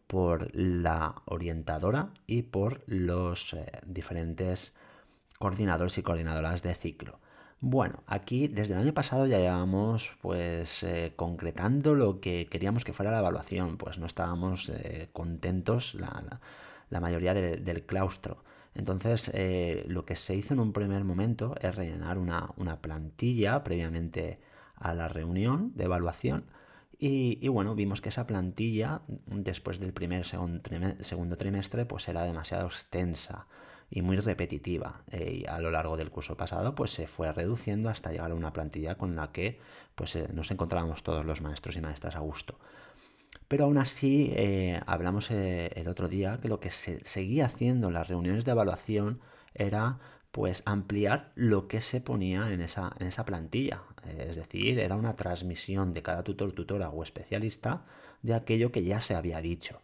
por 0.06 0.54
la 0.54 1.16
orientadora 1.24 2.10
y 2.28 2.42
por 2.42 2.84
los 2.86 3.54
eh, 3.54 3.66
diferentes 3.84 4.74
coordinadores 5.40 5.98
y 5.98 6.02
coordinadoras 6.04 6.62
de 6.62 6.72
ciclo. 6.76 7.18
Bueno, 7.58 8.04
aquí 8.06 8.46
desde 8.46 8.74
el 8.74 8.78
año 8.78 8.94
pasado 8.94 9.26
ya 9.26 9.38
llevamos 9.38 10.16
pues 10.22 10.84
eh, 10.84 11.14
concretando 11.16 11.96
lo 11.96 12.20
que 12.20 12.46
queríamos 12.48 12.84
que 12.84 12.92
fuera 12.92 13.10
la 13.10 13.18
evaluación, 13.18 13.76
pues 13.76 13.98
no 13.98 14.06
estábamos 14.06 14.68
eh, 14.68 15.08
contentos 15.12 15.94
la, 15.94 17.00
mayoría 17.00 17.34
del 17.34 17.84
claustro. 17.86 18.44
Entonces, 18.74 19.30
eh, 19.34 19.84
lo 19.88 20.04
que 20.04 20.16
se 20.16 20.34
hizo 20.34 20.54
en 20.54 20.60
un 20.60 20.72
primer 20.72 21.04
momento 21.04 21.54
es 21.60 21.74
rellenar 21.74 22.18
una, 22.18 22.80
plantilla 22.80 23.64
previamente 23.64 24.40
a 24.76 24.94
la 24.94 25.08
reunión 25.08 25.72
de 25.74 25.84
evaluación. 25.84 26.44
Y, 27.00 27.46
bueno, 27.48 27.74
vimos 27.76 28.00
que 28.00 28.08
esa 28.08 28.26
plantilla, 28.26 29.02
después 29.26 29.78
del 29.78 29.92
primer 29.92 30.24
segundo 30.24 31.36
trimestre, 31.36 31.86
pues 31.86 32.08
era 32.08 32.24
demasiado 32.24 32.66
extensa 32.66 33.46
y 33.90 34.02
muy 34.02 34.16
repetitiva. 34.16 35.02
Eh, 35.10 35.42
y 35.42 35.46
a 35.46 35.60
lo 35.60 35.70
largo 35.70 35.96
del 35.96 36.10
curso 36.10 36.36
pasado, 36.36 36.74
pues 36.74 36.90
se 36.90 37.06
fue 37.06 37.32
reduciendo 37.32 37.88
hasta 37.88 38.10
llegar 38.10 38.30
a 38.30 38.34
una 38.34 38.52
plantilla 38.52 38.96
con 38.96 39.16
la 39.16 39.32
que 39.32 39.60
pues, 39.94 40.16
eh, 40.16 40.28
nos 40.32 40.50
encontrábamos 40.50 41.02
todos 41.02 41.24
los 41.24 41.40
maestros 41.40 41.76
y 41.76 41.80
maestras 41.80 42.16
a 42.16 42.20
gusto. 42.20 42.58
Pero 43.48 43.64
aún 43.64 43.78
así, 43.78 44.32
eh, 44.34 44.80
hablamos 44.86 45.30
eh, 45.30 45.70
el 45.74 45.88
otro 45.88 46.08
día 46.08 46.38
que 46.40 46.48
lo 46.48 46.60
que 46.60 46.70
se 46.70 47.04
seguía 47.04 47.46
haciendo 47.46 47.88
en 47.88 47.94
las 47.94 48.08
reuniones 48.08 48.44
de 48.44 48.52
evaluación 48.52 49.20
era 49.54 49.98
pues 50.30 50.62
ampliar 50.66 51.32
lo 51.34 51.68
que 51.68 51.80
se 51.80 52.00
ponía 52.00 52.52
en 52.52 52.60
esa, 52.60 52.92
en 52.98 53.06
esa 53.06 53.24
plantilla. 53.24 53.82
es 54.06 54.36
decir, 54.36 54.78
era 54.78 54.94
una 54.96 55.16
transmisión 55.16 55.94
de 55.94 56.02
cada 56.02 56.22
tutor, 56.22 56.52
tutora 56.52 56.90
o 56.90 57.02
especialista 57.02 57.86
de 58.22 58.34
aquello 58.34 58.70
que 58.70 58.84
ya 58.84 59.00
se 59.00 59.14
había 59.14 59.40
dicho. 59.40 59.80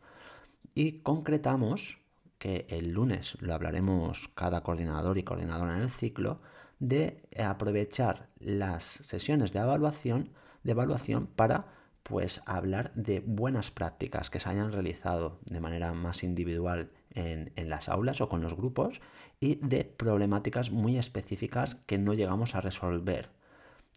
Y 0.74 1.00
concretamos 1.00 1.98
que 2.38 2.66
el 2.68 2.92
lunes 2.92 3.38
lo 3.40 3.54
hablaremos 3.54 4.28
cada 4.34 4.62
coordinador 4.62 5.16
y 5.16 5.22
coordinadora 5.22 5.76
en 5.76 5.82
el 5.82 5.90
ciclo, 5.90 6.40
de 6.78 7.22
aprovechar 7.38 8.28
las 8.38 8.84
sesiones 8.84 9.52
de 9.52 9.60
evaluación, 9.60 10.30
de 10.62 10.72
evaluación 10.72 11.26
para 11.26 11.66
pues 12.04 12.42
hablar 12.44 12.92
de 12.94 13.20
buenas 13.20 13.70
prácticas 13.70 14.28
que 14.28 14.38
se 14.38 14.50
hayan 14.50 14.72
realizado 14.72 15.38
de 15.46 15.58
manera 15.58 15.94
más 15.94 16.22
individual 16.22 16.90
en, 17.14 17.50
las 17.56 17.88
aulas 17.88 18.20
o 18.20 18.28
con 18.28 18.42
los 18.42 18.54
grupos 18.54 19.00
y 19.40 19.56
de 19.56 19.84
problemáticas 19.84 20.70
muy 20.70 20.98
específicas 20.98 21.74
que 21.74 21.96
no 21.96 22.12
llegamos 22.12 22.54
a 22.54 22.60
resolver. 22.60 23.30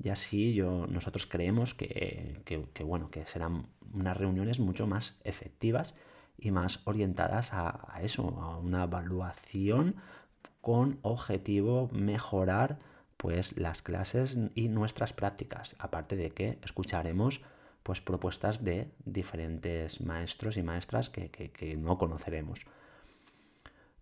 Y 0.01 0.09
así 0.09 0.53
yo, 0.53 0.87
nosotros 0.87 1.25
creemos 1.25 1.73
que, 1.73 2.41
bueno, 2.85 3.11
que 3.11 3.25
serán 3.25 3.67
unas 3.93 4.15
reuniones 4.15 4.59
mucho 4.59 4.87
más 4.87 5.17
efectivas 5.25 5.93
y 6.37 6.51
más 6.51 6.79
orientadas 6.85 7.51
a, 7.51 7.93
a 7.93 8.01
eso, 8.03 8.39
a 8.39 8.57
una 8.57 8.85
evaluación 8.85 9.95
con 10.61 10.99
objetivo 11.01 11.89
mejorar 11.91 12.79
pues 13.17 13.57
las 13.57 13.81
clases 13.81 14.37
y 14.55 14.69
nuestras 14.69 15.11
prácticas, 15.11 15.75
aparte 15.79 16.15
de 16.15 16.29
que 16.29 16.59
escucharemos 16.63 17.41
pues 17.87 18.01
propuestas 18.01 18.65
de 18.65 18.91
diferentes 19.05 20.01
maestros 20.01 20.57
y 20.57 20.61
maestras 20.61 21.09
que, 21.09 21.77
no 21.79 21.97
conoceremos. 21.97 22.65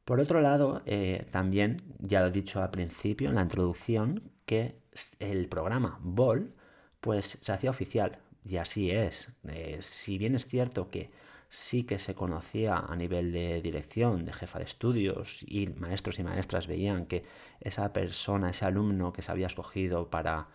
Por 0.06 0.20
otro 0.20 0.42
lado, 0.42 0.82
eh, 0.88 1.28
también 1.30 1.78
ya 2.00 2.22
lo 2.22 2.30
he 2.30 2.32
dicho 2.32 2.64
al 2.64 2.72
principio 2.72 3.30
en 3.30 3.36
la 3.36 3.44
introducción 3.44 4.24
que 4.48 4.80
el 5.20 5.48
programa 5.50 6.00
BOL 6.02 6.56
pues 7.00 7.38
se 7.40 7.52
hacía 7.52 7.70
oficial 7.70 8.18
y 8.44 8.58
así 8.58 8.90
es. 8.90 9.30
Eh, 9.48 9.78
si 9.82 10.18
bien 10.18 10.34
es 10.34 10.48
cierto 10.48 10.90
que 10.90 11.12
sí 11.50 11.84
que 11.84 12.00
se 12.00 12.16
conocía 12.16 12.78
a 12.78 12.96
nivel 12.96 13.32
de 13.32 13.62
dirección, 13.62 14.26
de 14.26 14.34
jefa 14.34 14.58
de 14.58 14.66
estudios 14.66 15.46
y 15.48 15.68
maestros 15.68 16.18
y 16.18 16.24
maestras 16.24 16.66
veían 16.66 17.06
que 17.06 17.24
esa 17.60 17.94
persona, 17.94 18.50
ese 18.50 18.66
alumno 18.66 19.14
que 19.14 19.22
se 19.22 19.32
había 19.32 19.46
escogido 19.46 20.10
para 20.10 20.48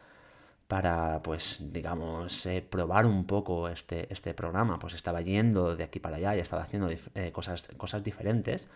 para, 0.71 1.21
pues, 1.25 1.59
digamos, 1.73 2.47
eh, 2.47 2.63
probar 2.63 3.05
un 3.05 3.27
poco 3.27 3.69
este, 3.69 4.07
este 4.13 4.35
programa, 4.35 4.79
pues 4.79 4.95
estaba 4.95 5.21
yendo 5.21 5.75
de 5.75 5.83
aquí 5.83 5.99
para 5.99 6.19
allá 6.19 6.37
y 6.37 6.39
estaba 6.39 6.63
haciendo 6.63 6.89
eh, 6.91 7.33
cosas, 7.33 7.67
cosas 7.77 8.05
diferentes, 8.05 8.69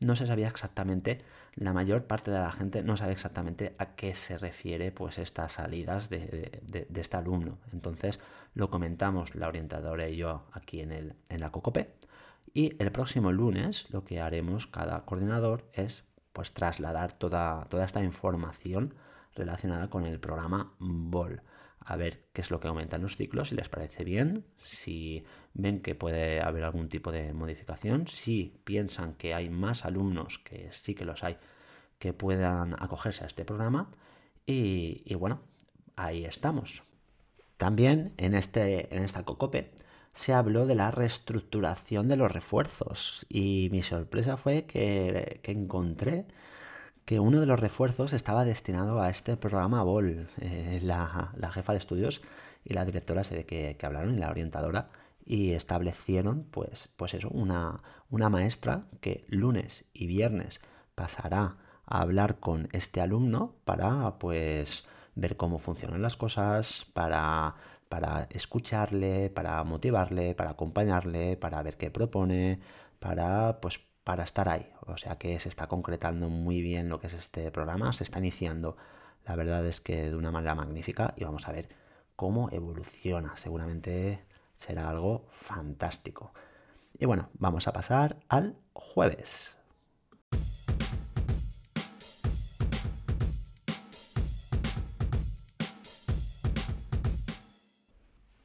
no 0.00 0.16
se 0.16 0.26
sabía 0.26 0.48
exactamente, 0.48 1.20
la 1.54 1.74
mayor 1.74 2.04
parte 2.04 2.30
de 2.30 2.38
la 2.38 2.52
gente 2.52 2.82
no 2.82 2.96
sabe 2.96 3.12
exactamente 3.12 3.74
a 3.76 3.94
qué 3.94 4.14
se 4.14 4.38
refiere 4.38 4.92
pues 4.92 5.18
estas 5.18 5.52
salidas 5.52 6.08
de, 6.08 6.62
este 6.94 7.16
alumno. 7.18 7.58
Entonces 7.70 8.18
lo 8.54 8.70
comentamos 8.70 9.34
la 9.34 9.48
orientadora 9.48 10.08
y 10.08 10.16
yo 10.16 10.46
aquí 10.52 10.80
en, 10.80 10.90
el, 10.90 11.16
en 11.28 11.40
la 11.40 11.52
COCOPE. 11.52 11.92
Y 12.54 12.82
el 12.82 12.90
próximo 12.92 13.30
lunes 13.30 13.90
lo 13.90 14.04
que 14.06 14.22
haremos 14.22 14.66
cada 14.66 15.04
coordinador 15.04 15.68
es 15.74 16.04
pues 16.32 16.54
trasladar 16.54 17.12
toda, 17.12 17.66
toda 17.66 17.84
esta 17.84 18.02
información 18.02 18.94
relacionada 19.34 19.88
con 19.90 20.04
el 20.04 20.20
programa 20.20 20.74
BOL. 20.78 21.42
A 21.84 21.96
ver 21.96 22.26
qué 22.32 22.40
es 22.42 22.50
lo 22.50 22.60
que 22.60 22.68
aumentan 22.68 23.02
los 23.02 23.16
ciclos, 23.16 23.48
si 23.48 23.56
les 23.56 23.68
parece 23.68 24.04
bien, 24.04 24.44
si 24.64 25.24
ven 25.52 25.80
que 25.80 25.94
puede 25.94 26.40
haber 26.40 26.64
algún 26.64 26.88
tipo 26.88 27.10
de 27.10 27.32
modificación, 27.32 28.06
si 28.06 28.60
piensan 28.64 29.14
que 29.14 29.34
hay 29.34 29.50
más 29.50 29.84
alumnos, 29.84 30.38
que 30.38 30.70
sí 30.70 30.94
que 30.94 31.04
los 31.04 31.24
hay, 31.24 31.38
que 31.98 32.12
puedan 32.12 32.74
acogerse 32.80 33.24
a 33.24 33.26
este 33.26 33.44
programa. 33.44 33.90
Y, 34.46 35.14
bueno, 35.14 35.40
ahí 35.96 36.24
estamos. 36.24 36.82
También 37.56 38.12
en, 38.16 38.34
este, 38.34 38.94
en 38.94 39.04
esta 39.04 39.24
COCOPE 39.24 39.72
se 40.12 40.32
habló 40.32 40.66
de 40.66 40.74
la 40.74 40.90
reestructuración 40.90 42.08
de 42.08 42.16
los 42.16 42.30
refuerzos 42.30 43.24
y 43.28 43.68
mi 43.70 43.82
sorpresa 43.82 44.36
fue 44.36 44.64
que, 44.66 45.40
que 45.42 45.52
encontré 45.52 46.26
que 47.04 47.20
uno 47.20 47.40
de 47.40 47.46
los 47.46 47.58
refuerzos 47.58 48.12
estaba 48.12 48.44
destinado 48.44 49.00
a 49.02 49.10
este 49.10 49.36
programa 49.36 49.82
BOL. 49.82 50.28
Eh, 50.40 50.80
la, 50.82 51.32
jefa 51.52 51.72
de 51.72 51.78
estudios 51.78 52.22
y 52.64 52.74
la 52.74 52.84
directora 52.84 53.24
se 53.24 53.36
ve 53.36 53.46
que, 53.46 53.76
hablaron 53.82 54.14
y 54.14 54.18
la 54.18 54.30
orientadora 54.30 54.90
y 55.24 55.52
establecieron 55.52 56.44
pues, 56.50 56.90
pues 56.96 57.14
eso, 57.14 57.28
una, 57.30 57.82
una 58.10 58.28
maestra 58.28 58.86
que 59.00 59.24
lunes 59.28 59.84
y 59.92 60.06
viernes 60.06 60.60
pasará 60.94 61.56
a 61.86 62.00
hablar 62.00 62.38
con 62.38 62.68
este 62.72 63.00
alumno 63.00 63.56
para 63.64 64.18
pues 64.18 64.84
ver 65.14 65.36
cómo 65.36 65.58
funcionan 65.58 66.02
las 66.02 66.16
cosas, 66.16 66.86
para, 66.92 67.56
para 67.88 68.26
escucharle, 68.30 69.30
para 69.30 69.62
motivarle, 69.64 70.34
para 70.34 70.50
acompañarle, 70.50 71.36
para 71.36 71.62
ver 71.62 71.76
qué 71.76 71.90
propone, 71.90 72.60
para 72.98 73.60
pues 73.60 73.80
para 74.04 74.24
estar 74.24 74.48
ahí. 74.48 74.70
O 74.86 74.96
sea 74.96 75.16
que 75.18 75.38
se 75.40 75.48
está 75.48 75.66
concretando 75.68 76.28
muy 76.28 76.62
bien 76.62 76.88
lo 76.88 77.00
que 77.00 77.06
es 77.06 77.14
este 77.14 77.50
programa, 77.50 77.92
se 77.92 78.04
está 78.04 78.18
iniciando, 78.18 78.76
la 79.24 79.36
verdad 79.36 79.66
es 79.66 79.80
que 79.80 80.10
de 80.10 80.16
una 80.16 80.30
manera 80.30 80.54
magnífica 80.54 81.14
y 81.16 81.24
vamos 81.24 81.46
a 81.48 81.52
ver 81.52 81.68
cómo 82.16 82.50
evoluciona. 82.50 83.36
Seguramente 83.36 84.24
será 84.54 84.88
algo 84.88 85.26
fantástico. 85.30 86.32
Y 86.98 87.06
bueno, 87.06 87.30
vamos 87.34 87.68
a 87.68 87.72
pasar 87.72 88.18
al 88.28 88.56
jueves. 88.72 89.56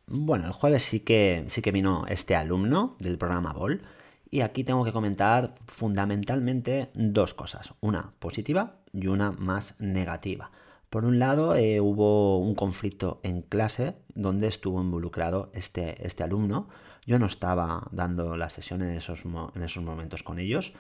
Bueno, 0.10 0.46
el 0.46 0.54
jueves 0.54 0.84
sí 0.84 1.02
que, 1.02 1.46
sí 1.50 1.62
que 1.62 1.72
vino 1.72 2.06
este 2.08 2.36
alumno 2.36 2.96
del 3.00 3.18
programa 3.18 3.54
BOL 3.54 3.82
y 4.29 4.41
aquí 4.41 4.63
tengo 4.63 4.84
que 4.84 4.91
comentar 4.91 5.55
fundamentalmente 5.67 6.89
dos 6.93 7.34
cosas, 7.34 7.74
una 7.79 8.13
positiva 8.19 8.77
y 8.93 9.07
una 9.07 9.31
más 9.31 9.75
negativa. 9.79 10.51
Por 10.89 11.05
un 11.05 11.19
lado, 11.19 11.55
eh, 11.55 11.81
hubo 11.81 12.39
un 12.39 12.55
conflicto 12.55 13.19
en 13.24 13.41
clase 13.41 13.96
donde 14.15 14.48
estuvo 14.48 14.81
involucrado 14.81 15.51
este, 15.53 16.05
este 16.05 16.24
alumno. 16.24 16.69
Yo 17.05 17.19
no 17.19 17.25
estaba 17.25 17.88
dando 17.91 18.38
la 18.38 18.50
sesión 18.50 18.81
en 18.81 18.91
esos, 18.91 19.24
en 19.25 19.63
esos 19.63 19.84
momentos 19.84 20.24
con 20.24 20.39
ellos 20.39 20.74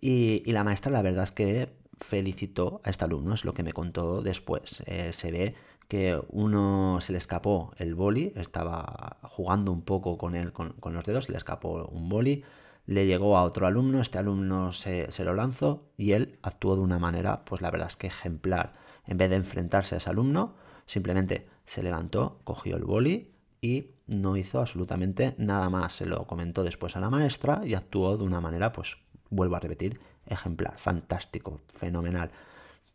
y, 0.00 0.50
la 0.50 0.64
maestra 0.64 0.92
la 0.92 1.02
verdad 1.02 1.24
es 1.24 1.32
que 1.32 1.72
felicitó 1.98 2.80
a 2.84 2.90
este 2.90 3.04
alumno, 3.04 3.34
es 3.34 3.44
lo 3.44 3.54
que 3.54 3.62
me 3.62 3.72
contó 3.72 4.22
después. 4.22 4.82
Eh, 4.86 5.12
se 5.12 5.30
ve 5.30 5.54
que 5.88 6.20
uno 6.28 6.98
se 7.00 7.12
le 7.12 7.18
escapó 7.18 7.72
el 7.78 7.94
boli, 7.94 8.32
estaba 8.36 9.18
jugando 9.22 9.72
un 9.72 9.82
poco 9.82 10.18
con 10.18 10.34
él 10.34 10.52
con, 10.52 10.74
los 10.82 11.04
dedos, 11.04 11.26
se 11.26 11.32
le 11.32 11.38
escapó 11.38 11.86
un 11.86 12.08
boli, 12.08 12.44
le 12.86 13.06
llegó 13.06 13.36
a 13.36 13.42
otro 13.42 13.66
alumno, 13.66 14.00
este 14.00 14.18
alumno 14.18 14.72
se, 14.72 15.10
se, 15.10 15.24
lo 15.24 15.34
lanzó 15.34 15.90
y 15.96 16.12
él 16.12 16.38
actuó 16.42 16.76
de 16.76 16.82
una 16.82 16.98
manera, 16.98 17.44
pues 17.44 17.60
la 17.60 17.70
verdad 17.70 17.88
es 17.88 17.96
que 17.96 18.06
ejemplar. 18.06 18.74
En 19.06 19.18
vez 19.18 19.30
de 19.30 19.36
enfrentarse 19.36 19.94
a 19.94 19.98
ese 19.98 20.10
alumno, 20.10 20.54
simplemente 20.86 21.46
se 21.64 21.82
levantó, 21.82 22.40
cogió 22.44 22.76
el 22.76 22.84
boli 22.84 23.32
y 23.60 23.90
no 24.06 24.36
hizo 24.36 24.60
absolutamente 24.60 25.34
nada 25.38 25.68
más. 25.68 25.94
Se 25.94 26.06
lo 26.06 26.26
comentó 26.26 26.62
después 26.62 26.96
a 26.96 27.00
la 27.00 27.10
maestra 27.10 27.62
y 27.64 27.74
actuó 27.74 28.16
de 28.16 28.24
una 28.24 28.40
manera, 28.40 28.72
pues 28.72 28.96
vuelvo 29.30 29.56
a 29.56 29.60
repetir, 29.60 30.00
ejemplar, 30.26 30.78
fantástico, 30.78 31.60
fenomenal. 31.74 32.30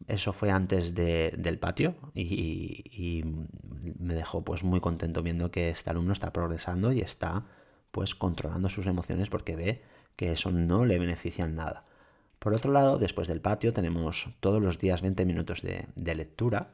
Eso 0.07 0.33
fue 0.33 0.49
antes 0.49 0.95
del 0.95 1.59
patio 1.59 1.95
y, 2.15 3.23
me 3.99 4.15
dejó 4.15 4.43
pues 4.43 4.63
muy 4.63 4.79
contento 4.79 5.21
viendo 5.21 5.51
que 5.51 5.69
este 5.69 5.89
alumno 5.89 6.13
está 6.13 6.33
progresando 6.33 6.91
y 6.91 7.01
está 7.01 7.45
pues 7.91 8.15
controlando 8.15 8.69
sus 8.69 8.87
emociones 8.87 9.29
porque 9.29 9.55
ve 9.55 9.83
que 10.15 10.31
eso 10.31 10.51
no 10.51 10.85
le 10.85 10.99
beneficia 10.99 11.45
en 11.45 11.55
nada. 11.55 11.85
Por 12.39 12.53
otro 12.53 12.71
lado, 12.71 12.97
después 12.97 13.27
del 13.27 13.41
patio 13.41 13.73
tenemos 13.73 14.29
todos 14.39 14.61
los 14.61 14.79
días 14.79 15.01
20 15.01 15.25
minutos 15.25 15.61
de, 15.61 16.15
lectura 16.15 16.73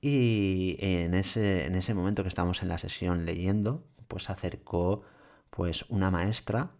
y 0.00 0.76
en 0.78 1.14
ese, 1.14 1.66
en 1.66 1.74
ese 1.74 1.94
momento 1.94 2.22
que 2.22 2.28
estamos 2.28 2.62
en 2.62 2.68
la 2.68 2.78
sesión 2.78 3.24
leyendo, 3.24 3.82
pues 4.06 4.30
acercó 4.30 5.02
pues 5.50 5.84
una 5.88 6.10
maestra 6.10 6.70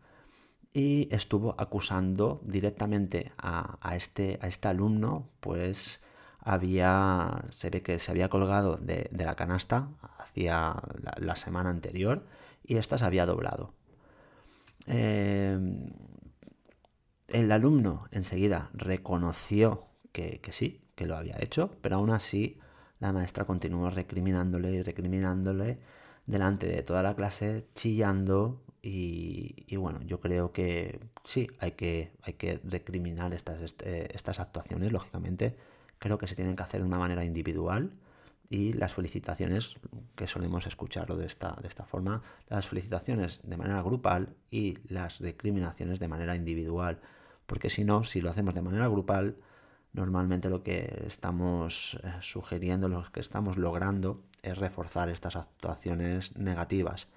y 0.73 1.09
estuvo 1.13 1.55
acusando 1.57 2.41
directamente 2.45 3.33
a, 3.39 3.79
este, 3.97 4.39
a 4.43 4.49
este 4.49 4.69
alumno, 4.69 5.29
pues 5.41 6.03
había, 6.41 7.45
se 7.51 7.71
ve 7.71 7.83
que 7.83 7.99
se 8.01 8.11
había 8.11 8.29
colgado 8.29 8.77
de, 8.77 9.09
la 9.13 9.37
canasta 9.37 9.89
hacia 10.19 10.75
la, 11.17 11.37
semana 11.37 11.71
anterior 11.71 12.27
y 12.65 12.77
esta 12.77 12.99
se 12.99 13.05
había 13.05 13.27
doblado. 13.27 13.75
Eh, 14.87 15.59
el 17.29 17.53
alumno 17.53 18.07
enseguida 18.11 18.71
reconoció 18.75 19.87
que, 20.13 20.41
sí, 20.51 20.83
que 20.95 21.07
lo 21.07 21.17
había 21.17 21.37
hecho, 21.41 21.77
pero 21.81 21.97
aún 21.97 22.11
así 22.11 22.59
la 23.01 23.13
maestra 23.13 23.45
continuó 23.45 23.91
recriminándole 23.91 24.73
y 24.73 24.83
recriminándole 24.83 25.79
delante 26.27 26.67
de 26.67 26.83
toda 26.83 27.03
la 27.03 27.15
clase, 27.17 27.67
chillando 27.75 28.63
y, 28.83 29.77
bueno, 29.77 30.01
yo 30.03 30.21
creo 30.21 30.53
que 30.53 31.01
sí, 31.25 31.49
hay 31.59 31.73
que, 31.73 32.13
hay 32.23 32.35
que 32.35 32.61
recriminar 32.65 33.33
estas, 33.33 33.63
este, 33.63 34.15
estas 34.15 34.41
actuaciones, 34.41 34.93
lógicamente. 34.93 35.57
Creo 35.99 36.19
que 36.19 36.27
se 36.27 36.37
tienen 36.37 36.55
que 36.55 36.63
hacer 36.63 36.83
de 36.83 36.87
una 36.87 36.99
manera 36.99 37.25
individual 37.25 37.93
y 38.51 38.73
las 38.73 38.95
felicitaciones, 38.95 39.77
que 40.15 40.27
solemos 40.27 40.67
escucharlo 40.67 41.17
de 41.17 41.27
esta, 41.27 41.57
de 41.61 41.69
esta 41.69 41.85
forma, 41.85 42.23
las 42.49 42.69
felicitaciones 42.69 43.41
de 43.43 43.57
manera 43.57 43.83
grupal 43.83 44.35
y 44.51 44.79
las 44.89 45.21
recriminaciones 45.21 45.99
de 45.99 46.09
manera 46.09 46.37
individual. 46.37 47.01
Porque 47.47 47.69
si 47.69 47.85
no, 47.85 48.05
si 48.05 48.21
lo 48.21 48.31
hacemos 48.31 48.55
de 48.55 48.63
manera 48.63 48.89
grupal, 48.89 49.37
normalmente 49.93 50.51
lo 50.51 50.63
que 50.63 51.05
estamos 51.07 51.99
eh, 52.03 52.13
sugiriendo, 52.21 52.89
lo 52.89 53.11
que 53.13 53.21
estamos 53.21 53.57
logrando 53.57 54.23
es 54.43 54.59
reforzar 54.59 55.09
estas 55.09 55.37
actuaciones 55.37 56.37
negativas. 56.37 57.09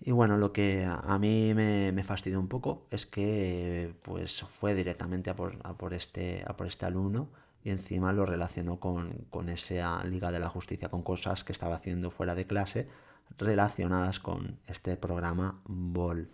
Y 0.00 0.12
bueno, 0.12 0.36
lo 0.36 0.52
que 0.52 0.84
a 0.84 1.18
mí 1.18 1.52
me, 1.54 2.04
fastidió 2.04 2.38
un 2.38 2.48
poco 2.48 2.86
es 2.90 3.04
que 3.06 3.94
pues 4.02 4.42
fue 4.42 4.74
directamente 4.74 5.30
a 5.30 5.34
por, 5.34 5.94
este, 5.94 6.44
a 6.46 6.56
por 6.56 6.68
este 6.68 6.86
alumno 6.86 7.28
y 7.62 7.70
encima 7.70 8.12
lo 8.12 8.26
relacionó 8.26 8.78
con, 8.80 9.48
esa 9.48 10.02
Liga 10.04 10.30
de 10.30 10.38
la 10.38 10.48
Justicia, 10.48 10.88
con 10.88 11.02
cosas 11.02 11.44
que 11.44 11.52
estaba 11.52 11.76
haciendo 11.76 12.10
fuera 12.10 12.34
de 12.34 12.46
clase 12.46 12.88
relacionadas 13.36 14.20
con 14.20 14.58
este 14.66 14.96
programa 14.96 15.60
BOL. 15.66 16.30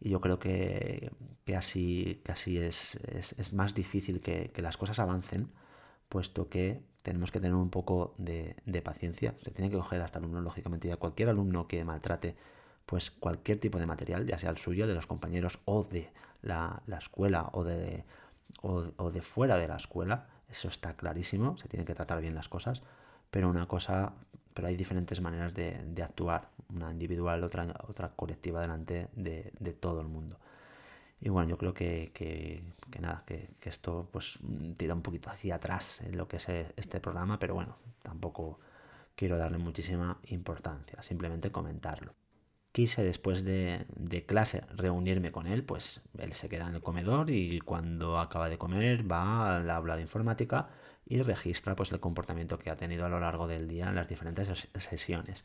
Y 0.00 0.10
yo 0.10 0.20
creo 0.20 0.38
que, 0.38 1.10
así, 1.56 2.22
es, 2.24 3.52
más 3.54 3.74
difícil 3.74 4.20
que, 4.20 4.52
las 4.56 4.76
cosas 4.76 4.98
avancen, 4.98 5.50
puesto 6.08 6.48
que 6.48 6.82
tenemos 7.02 7.32
que 7.32 7.40
tener 7.40 7.54
un 7.54 7.70
poco 7.70 8.14
de, 8.18 8.56
de 8.66 8.82
paciencia. 8.82 9.34
Se 9.42 9.50
tiene 9.50 9.70
que 9.70 9.76
coger 9.76 10.00
hasta 10.02 10.18
alumno, 10.18 10.40
lógicamente, 10.40 10.88
y 10.88 10.90
a 10.90 10.96
cualquier 10.96 11.30
alumno 11.30 11.66
que 11.66 11.84
maltrate 11.84 12.36
pues 12.88 13.10
cualquier 13.10 13.60
tipo 13.60 13.78
de 13.78 13.84
material, 13.84 14.26
ya 14.26 14.38
sea 14.38 14.48
el 14.48 14.56
suyo, 14.56 14.86
de 14.86 14.94
los 14.94 15.06
compañeros 15.06 15.60
o 15.66 15.84
de 15.84 16.10
la, 16.40 16.82
escuela 16.98 17.50
o 17.52 17.62
de, 17.62 18.04
o, 18.62 19.10
de 19.10 19.22
fuera 19.22 19.56
de 19.56 19.68
la 19.68 19.76
escuela, 19.76 20.26
eso 20.48 20.68
está 20.68 20.94
clarísimo, 20.96 21.56
se 21.58 21.68
tienen 21.68 21.86
que 21.86 21.94
tratar 21.94 22.20
bien 22.20 22.34
las 22.34 22.48
cosas, 22.48 22.82
pero 23.30 23.48
una 23.48 23.66
cosa, 23.66 24.14
pero 24.54 24.68
hay 24.68 24.76
diferentes 24.76 25.20
maneras 25.20 25.54
de, 25.54 26.02
actuar, 26.02 26.48
una 26.70 26.90
individual, 26.90 27.44
otra, 27.44 27.66
otra 27.88 28.10
colectiva 28.10 28.60
delante 28.60 29.08
de, 29.14 29.76
todo 29.78 30.00
el 30.00 30.08
mundo. 30.08 30.38
Y 31.20 31.30
bueno, 31.30 31.50
yo 31.50 31.58
creo 31.58 31.74
que, 31.74 32.12
que, 32.14 32.62
nada, 33.00 33.24
que, 33.26 33.50
que, 33.60 33.68
esto 33.68 34.08
pues 34.12 34.38
tira 34.76 34.94
un 34.94 35.02
poquito 35.02 35.30
hacia 35.30 35.56
atrás 35.56 36.00
en 36.02 36.16
lo 36.16 36.28
que 36.28 36.36
es 36.36 36.48
este 36.48 37.00
programa, 37.00 37.38
pero 37.38 37.54
bueno, 37.54 37.76
tampoco 38.02 38.60
quiero 39.16 39.36
darle 39.36 39.58
muchísima 39.58 40.18
importancia, 40.28 41.02
simplemente 41.02 41.50
comentarlo 41.50 42.14
quise 42.78 43.02
después 43.02 43.42
de, 43.42 43.86
clase 44.28 44.62
reunirme 44.76 45.32
con 45.32 45.48
él, 45.48 45.64
pues 45.64 46.00
él 46.16 46.32
se 46.32 46.48
queda 46.48 46.68
en 46.68 46.76
el 46.76 46.80
comedor 46.80 47.28
y 47.28 47.58
cuando 47.58 48.20
acaba 48.20 48.48
de 48.48 48.56
comer 48.56 49.02
va 49.10 49.56
al 49.56 49.68
aula 49.68 49.96
de 49.96 50.02
informática 50.02 50.68
y 51.04 51.20
registra 51.22 51.74
pues 51.74 51.90
el 51.90 51.98
comportamiento 51.98 52.56
que 52.56 52.70
ha 52.70 52.76
tenido 52.76 53.04
a 53.04 53.08
lo 53.08 53.18
largo 53.18 53.48
del 53.48 53.66
día 53.66 53.88
en 53.88 53.96
las 53.96 54.06
diferentes 54.06 54.68
sesiones. 54.74 55.44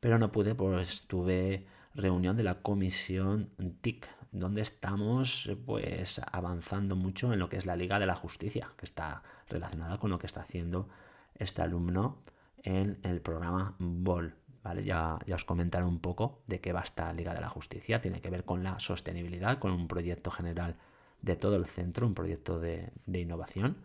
Pero 0.00 0.18
no 0.18 0.30
pude, 0.30 0.54
pues 0.54 1.06
tuve 1.06 1.64
reunión 1.94 2.36
de 2.36 2.42
la 2.42 2.60
comisión 2.60 3.48
TIC, 3.80 4.06
donde 4.30 4.60
estamos 4.60 5.50
pues 5.64 6.20
avanzando 6.30 6.94
mucho 6.94 7.32
en 7.32 7.38
lo 7.38 7.48
que 7.48 7.56
es 7.56 7.64
la 7.64 7.76
Liga 7.76 7.98
de 7.98 8.04
la 8.04 8.16
Justicia, 8.16 8.70
que 8.76 8.84
está 8.84 9.22
relacionada 9.48 9.96
con 9.96 10.10
lo 10.10 10.18
que 10.18 10.26
está 10.26 10.42
haciendo 10.42 10.90
este 11.36 11.62
alumno 11.62 12.18
en 12.62 12.98
el 13.02 13.22
programa 13.22 13.76
BOL. 13.78 14.34
Ya, 14.74 15.18
os 15.32 15.44
comentaré 15.44 15.84
un 15.84 16.00
poco 16.00 16.42
de 16.46 16.60
qué 16.60 16.72
va 16.72 16.80
esta 16.80 17.12
Liga 17.12 17.34
de 17.34 17.40
la 17.40 17.48
Justicia. 17.48 18.00
Tiene 18.00 18.20
que 18.20 18.30
ver 18.30 18.44
con 18.44 18.62
la 18.62 18.80
sostenibilidad, 18.80 19.58
con 19.58 19.72
un 19.72 19.86
proyecto 19.86 20.30
general 20.30 20.76
de 21.22 21.36
todo 21.36 21.56
el 21.56 21.66
centro, 21.66 22.06
un 22.06 22.14
proyecto 22.14 22.58
de, 22.58 22.92
innovación. 23.06 23.78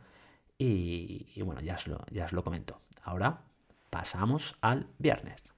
Y, 0.57 1.41
bueno, 1.41 1.61
ya 1.61 1.75
os, 1.75 1.87
lo, 1.87 2.05
ya 2.11 2.25
os 2.25 2.33
lo 2.33 2.43
comento. 2.43 2.81
Ahora 3.03 3.41
pasamos 3.89 4.55
al 4.61 4.87
viernes. 4.97 5.53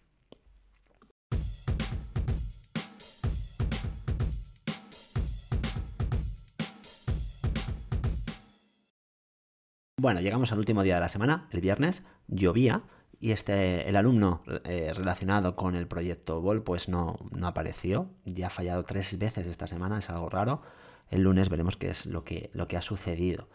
Bueno, 9.97 10.19
llegamos 10.19 10.51
al 10.51 10.59
último 10.59 10.83
día 10.83 10.95
de 10.95 11.01
la 11.01 11.07
semana, 11.07 11.47
el 11.51 11.62
viernes, 11.62 12.03
llovía 12.27 12.83
y 13.23 13.31
este, 13.31 13.88
el 13.88 13.95
alumno 13.95 14.43
eh, 14.65 14.91
relacionado 14.93 15.55
con 15.55 15.75
el 15.75 15.88
proyecto 15.88 16.41
BOL 16.41 16.62
pues 16.62 16.89
no, 16.89 17.17
no 17.31 17.47
apareció, 17.47 18.09
ya 18.25 18.47
ha 18.47 18.49
fallado 18.49 18.83
tres 18.83 19.17
veces 19.17 19.47
esta 19.47 19.65
semana, 19.65 19.99
es 19.99 20.09
algo 20.09 20.27
raro. 20.27 20.62
El 21.09 21.21
lunes 21.21 21.47
veremos 21.47 21.77
qué 21.77 21.89
es 21.89 22.05
lo 22.05 22.25
que, 22.25 22.49
lo 22.51 22.67
que 22.67 22.75
ha 22.75 22.81
sucedido. 22.81 23.47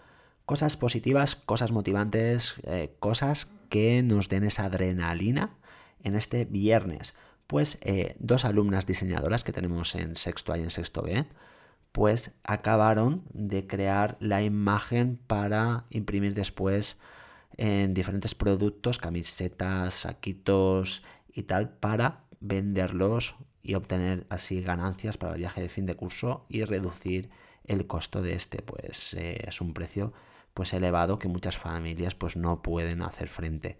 Cosas 0.46 0.78
positivas, 0.78 1.36
cosas 1.36 1.70
motivantes, 1.70 2.54
eh, 2.62 2.96
cosas 2.98 3.50
que 3.68 4.02
nos 4.02 4.30
den 4.30 4.44
esa 4.44 4.64
adrenalina 4.64 5.50
en 6.02 6.14
este 6.14 6.46
viernes. 6.46 7.14
Pues 7.46 7.76
eh, 7.82 8.16
dos 8.20 8.46
alumnas 8.46 8.86
diseñadoras 8.86 9.44
que 9.44 9.52
tenemos 9.52 9.94
en 9.96 10.16
sexto 10.16 10.54
A 10.54 10.58
y 10.58 10.62
en 10.62 10.70
sexto 10.70 11.02
B, 11.02 11.26
pues 11.92 12.30
acabaron 12.42 13.22
de 13.34 13.66
crear 13.66 14.16
la 14.18 14.40
imagen 14.40 15.20
para 15.26 15.84
imprimir 15.90 16.32
después 16.32 16.96
en 17.58 17.92
diferentes 17.92 18.34
productos, 18.34 18.98
camisetas, 18.98 19.92
saquitos 19.92 21.02
y 21.32 21.42
tal, 21.42 21.68
para 21.68 22.24
venderlos 22.40 23.34
y 23.62 23.74
obtener 23.74 24.26
así 24.30 24.62
ganancias 24.62 25.18
para 25.18 25.34
el 25.34 25.40
viaje 25.40 25.60
de 25.60 25.68
fin 25.68 25.84
de 25.84 25.96
curso 25.96 26.46
y 26.48 26.64
reducir 26.64 27.28
el 27.64 27.86
costo 27.86 28.22
de 28.22 28.34
este. 28.34 28.62
Pues 28.62 29.12
eh, 29.14 29.44
es 29.46 29.60
un 29.60 29.74
precio 29.74 30.12
pues 30.54 30.72
elevado 30.72 31.18
que 31.18 31.28
muchas 31.28 31.56
familias 31.56 32.14
pues 32.14 32.36
no 32.36 32.62
pueden 32.62 33.02
hacer 33.02 33.28
frente. 33.28 33.76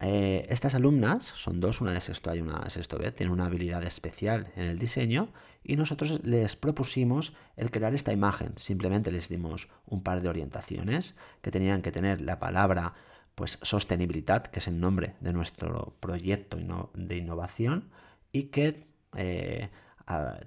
Eh, 0.00 0.46
estas 0.50 0.74
alumnas, 0.74 1.24
son 1.24 1.60
dos, 1.60 1.80
una 1.80 1.92
de 1.92 2.00
sexto 2.00 2.30
A 2.30 2.36
y 2.36 2.40
una 2.40 2.60
de 2.60 2.70
sexto 2.70 2.98
B, 2.98 3.10
tienen 3.12 3.32
una 3.32 3.46
habilidad 3.46 3.82
especial 3.84 4.52
en 4.56 4.64
el 4.64 4.78
diseño 4.78 5.28
y 5.62 5.76
nosotros 5.76 6.20
les 6.24 6.56
propusimos 6.56 7.34
el 7.56 7.70
crear 7.70 7.94
esta 7.94 8.12
imagen. 8.12 8.54
Simplemente 8.56 9.10
les 9.10 9.28
dimos 9.28 9.68
un 9.86 10.02
par 10.02 10.22
de 10.22 10.28
orientaciones 10.28 11.16
que 11.42 11.50
tenían 11.50 11.82
que 11.82 11.92
tener 11.92 12.20
la 12.20 12.38
palabra 12.38 12.94
pues 13.34 13.58
sostenibilidad, 13.62 14.46
que 14.46 14.58
es 14.58 14.68
el 14.68 14.80
nombre 14.80 15.14
de 15.20 15.32
nuestro 15.32 15.94
proyecto 16.00 16.58
de 16.94 17.16
innovación 17.16 17.90
y 18.32 18.44
que 18.44 18.86
eh, 19.14 19.70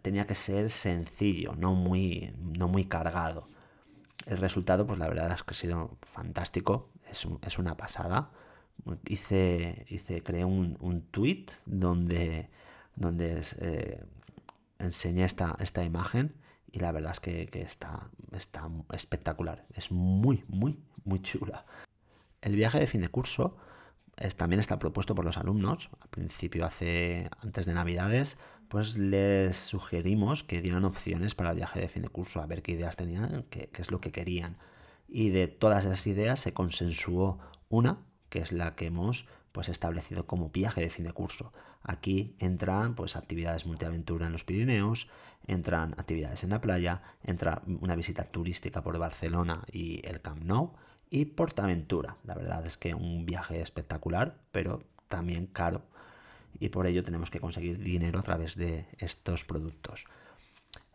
tenía 0.02 0.26
que 0.28 0.36
ser 0.36 0.70
sencillo, 0.70 1.54
no 1.56 1.74
muy, 1.74 2.34
no 2.38 2.68
muy 2.68 2.86
cargado. 2.86 3.48
El 4.28 4.38
resultado, 4.38 4.86
pues 4.86 5.00
la 5.00 5.08
verdad 5.08 5.32
es 5.32 5.44
que 5.44 5.52
ha 5.52 5.56
sido 5.56 5.98
fantástico, 6.02 6.90
es 7.10 7.58
una 7.58 7.78
pasada 7.78 8.32
hice, 9.08 9.86
hice 9.90 10.24
creé 10.24 10.46
un, 10.46 10.78
un 10.80 11.02
tweet 11.04 11.46
donde, 11.66 12.50
donde 12.96 13.42
eh, 13.60 14.04
enseñé 14.82 15.26
esta, 15.26 15.56
esta 15.60 15.84
imagen 15.84 16.36
y 16.72 16.80
la 16.80 16.92
verdad 16.92 17.12
es 17.12 17.20
que, 17.20 17.50
está, 17.54 18.10
está 18.32 18.70
espectacular. 18.94 19.66
Es 19.74 19.92
muy, 19.92 20.44
muy, 20.48 20.80
muy 21.04 21.22
chula. 21.22 21.66
El 22.42 22.56
viaje 22.56 22.80
de 22.80 22.88
fin 22.88 23.02
de 23.02 23.10
curso 23.10 23.58
también 24.38 24.60
está 24.60 24.80
propuesto 24.80 25.16
por 25.16 25.26
los 25.26 25.38
alumnos. 25.38 25.90
Al 26.00 26.10
principio, 26.10 26.66
hace, 26.66 27.30
antes 27.42 27.66
de 27.66 27.74
Navidades, 27.74 28.38
pues 28.68 28.98
les 28.98 29.58
sugerimos 29.58 30.44
que 30.44 30.62
dieran 30.62 30.86
opciones 30.86 31.36
para 31.36 31.52
el 31.52 31.58
viaje 31.58 31.80
de 31.80 31.88
fin 31.88 32.04
de 32.04 32.10
curso, 32.10 32.42
a 32.42 32.46
ver 32.46 32.62
qué 32.62 32.74
ideas 32.74 32.96
tenían, 32.96 33.46
qué, 33.50 33.70
qué 33.72 33.82
es 33.82 33.92
lo 33.92 34.00
que 34.00 34.12
querían. 34.12 34.58
Y 35.08 35.30
de 35.30 35.48
todas 35.48 35.86
esas 35.86 36.06
ideas 36.08 36.40
se 36.40 36.54
consensuó 36.54 37.40
una 37.70 37.98
que 38.30 38.40
es 38.40 38.54
la 38.54 38.76
que 38.76 38.86
hemos 38.86 39.26
pues 39.52 39.70
establecido 39.70 40.26
como 40.26 40.50
viaje 40.50 40.82
de 40.82 40.90
fin 40.90 41.06
de 41.06 41.14
curso. 41.14 41.54
Aquí 41.84 42.36
entran 42.40 42.96
pues 42.96 43.16
actividades 43.16 43.66
multiaventura 43.66 44.28
en 44.28 44.32
los 44.32 44.44
Pirineos, 44.44 45.08
entran 45.48 45.94
actividades 45.98 46.44
en 46.44 46.52
la 46.52 46.62
playa, 46.62 47.02
entra 47.24 47.62
una 47.66 47.96
visita 47.96 48.24
turística 48.24 48.82
por 48.84 48.98
Barcelona 48.98 49.64
y 49.72 50.06
el 50.08 50.22
Camp 50.22 50.44
Nou 50.44 50.74
y 51.10 51.26
Portaventura. 51.26 52.18
La 52.24 52.36
verdad 52.36 52.66
es 52.66 52.78
que 52.78 52.94
un 52.94 53.26
viaje 53.26 53.62
espectacular, 53.62 54.38
pero 54.52 54.84
también 55.10 55.48
caro 55.48 55.84
y 56.60 56.70
por 56.70 56.86
ello 56.88 57.04
tenemos 57.04 57.32
que 57.32 57.40
conseguir 57.40 57.80
dinero 57.80 58.20
a 58.20 58.24
través 58.24 58.56
de 58.56 58.86
estos 58.98 59.44
productos. 59.44 60.06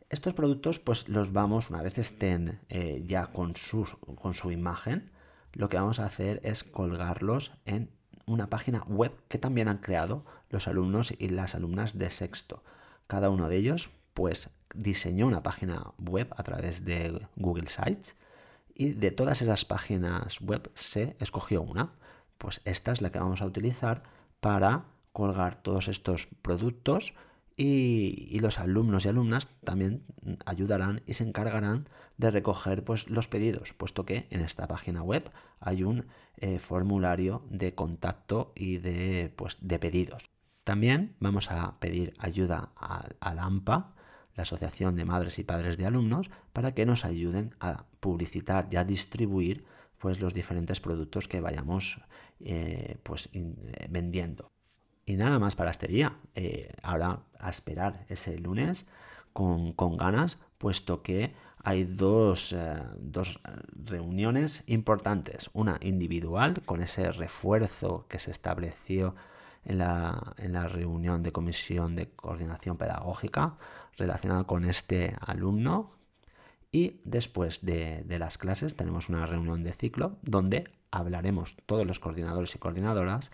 Estos 0.09 0.35
productos 0.35 0.79
pues 0.79 1.09
los 1.09 1.33
vamos, 1.33 1.71
una 1.71 1.83
vez 1.83 1.99
estén 1.99 2.61
eh, 2.69 3.03
ya 3.07 3.27
con, 3.29 3.55
con 4.15 4.35
su 4.35 4.53
imagen, 4.53 5.11
lo 5.53 5.69
que 5.69 5.79
vamos 5.79 5.99
a 5.99 6.05
hacer 6.05 6.41
es 6.45 6.63
colgarlos 6.63 7.53
en 7.65 7.91
una 8.27 8.51
página 8.51 8.83
web 8.89 9.13
que 9.29 9.39
también 9.39 9.69
han 9.69 9.79
creado 9.79 10.25
los 10.51 10.69
alumnos 10.69 11.15
y 11.17 11.29
las 11.29 11.55
alumnas 11.55 11.97
de 11.97 12.11
sexto. 12.11 12.63
Cada 13.07 13.31
uno 13.31 13.49
de 13.49 13.57
ellos 13.57 13.91
pues 14.15 14.51
diseñó 14.75 15.27
una 15.27 15.43
página 15.43 15.93
web 15.99 16.29
a 16.37 16.43
través 16.43 16.85
de 16.85 17.27
Google 17.37 17.69
Sites 17.69 18.17
y 18.75 18.93
de 18.93 19.11
todas 19.11 19.43
esas 19.43 19.65
páginas 19.65 20.41
web 20.41 20.71
se 20.75 21.17
escogió 21.21 21.63
una. 21.63 21.93
Pues 22.39 22.61
esta 22.65 22.93
es 22.93 23.01
la 23.01 23.11
que 23.11 23.19
vamos 23.19 23.41
a 23.41 23.47
utilizar 23.47 24.03
para 24.41 24.85
colgar 25.13 25.55
todos 25.55 25.89
estos 25.89 26.29
productos 26.43 27.15
y, 27.57 28.39
los 28.41 28.59
alumnos 28.59 29.05
y 29.05 29.09
alumnas 29.09 29.49
también 29.65 30.05
ayudarán 30.45 31.03
y 31.07 31.15
se 31.15 31.25
encargarán 31.25 31.89
de 32.19 32.31
recoger 32.31 32.85
pues, 32.85 33.09
los 33.09 33.29
pedidos, 33.29 33.73
puesto 33.73 34.05
que 34.05 34.27
en 34.31 34.41
esta 34.41 34.67
página 34.69 35.03
web 35.03 35.31
hay 35.61 35.83
un 35.83 36.07
eh, 36.37 36.59
formulario 36.59 37.43
de 37.51 37.75
contacto 37.75 38.53
y 38.55 38.79
de, 38.79 39.33
pues, 39.37 39.59
de 39.61 39.79
pedidos. 39.79 40.27
También 40.65 41.17
vamos 41.21 41.51
a 41.51 41.79
pedir 41.79 42.13
ayuda 42.19 42.73
a, 42.77 43.35
la 43.35 43.45
AMPA, 43.45 43.95
la 44.35 44.43
Asociación 44.43 44.97
de 44.97 45.05
Madres 45.05 45.39
y 45.39 45.45
Padres 45.45 45.77
de 45.77 45.87
Alumnos, 45.87 46.31
para 46.53 46.75
que 46.75 46.85
nos 46.85 47.05
ayuden 47.05 47.55
a 47.61 47.87
publicitar 48.01 48.69
y 48.71 48.77
a 48.77 48.85
distribuir 48.85 49.65
pues, 49.99 50.21
los 50.21 50.35
diferentes 50.35 50.81
productos 50.81 51.29
que 51.29 51.41
vayamos 51.41 52.01
eh, 52.41 52.99
pues, 53.03 53.31
eh, 53.33 53.87
vendiendo. 53.89 54.51
Y 55.07 55.17
nada 55.17 55.39
más 55.39 55.55
para 55.55 55.71
este 55.71 55.87
día. 55.87 56.17
Eh, 56.35 56.73
ahora 56.83 57.21
a 57.39 57.49
esperar 57.49 58.05
ese 58.09 58.39
lunes 58.39 58.87
con, 59.33 59.75
ganas, 59.97 60.39
puesto 60.59 61.03
que 61.03 61.33
hay 61.63 61.85
dos, 61.85 62.53
eh, 62.53 62.83
dos, 62.99 63.41
reuniones 63.73 64.65
importantes. 64.67 65.49
Una 65.53 65.79
individual, 65.81 66.61
con 66.65 66.83
ese 66.83 67.13
refuerzo 67.13 68.07
que 68.09 68.19
se 68.19 68.33
estableció 68.33 69.15
en 69.65 69.79
la, 69.79 70.35
en 70.39 70.53
la 70.53 70.67
reunión 70.67 71.23
de 71.23 71.33
comisión 71.33 71.95
de 71.95 72.11
coordinación 72.11 72.77
pedagógica 72.77 73.59
relacionada 73.97 74.45
con 74.45 74.65
este 74.65 75.15
alumno. 75.21 75.93
Y 76.73 77.01
después 77.05 77.65
de, 77.65 78.03
de 78.05 78.19
las 78.19 78.39
clases 78.39 78.75
tenemos 78.75 79.09
una 79.09 79.25
reunión 79.25 79.63
de 79.63 79.73
ciclo 79.73 80.19
donde 80.23 80.69
hablaremos 80.91 81.57
todos 81.67 81.87
los 81.87 82.01
coordinadores 82.01 82.55
y 82.57 82.59
coordinadoras 82.59 83.31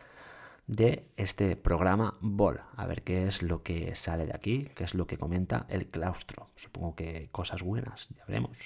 de 0.66 1.06
este 1.16 1.56
programa 1.56 2.16
BOL. 2.20 2.60
A 2.76 2.86
ver 2.86 3.02
qué 3.02 3.26
es 3.26 3.42
lo 3.42 3.62
que 3.62 3.94
sale 3.94 4.26
de 4.26 4.34
aquí, 4.34 4.68
qué 4.74 4.84
es 4.84 4.94
lo 4.94 5.06
que 5.06 5.18
comenta 5.18 5.66
el 5.68 5.86
claustro. 5.86 6.48
Supongo 6.56 6.94
que 6.94 7.28
cosas 7.32 7.62
buenas, 7.62 8.08
ya 8.16 8.24
veremos. 8.26 8.58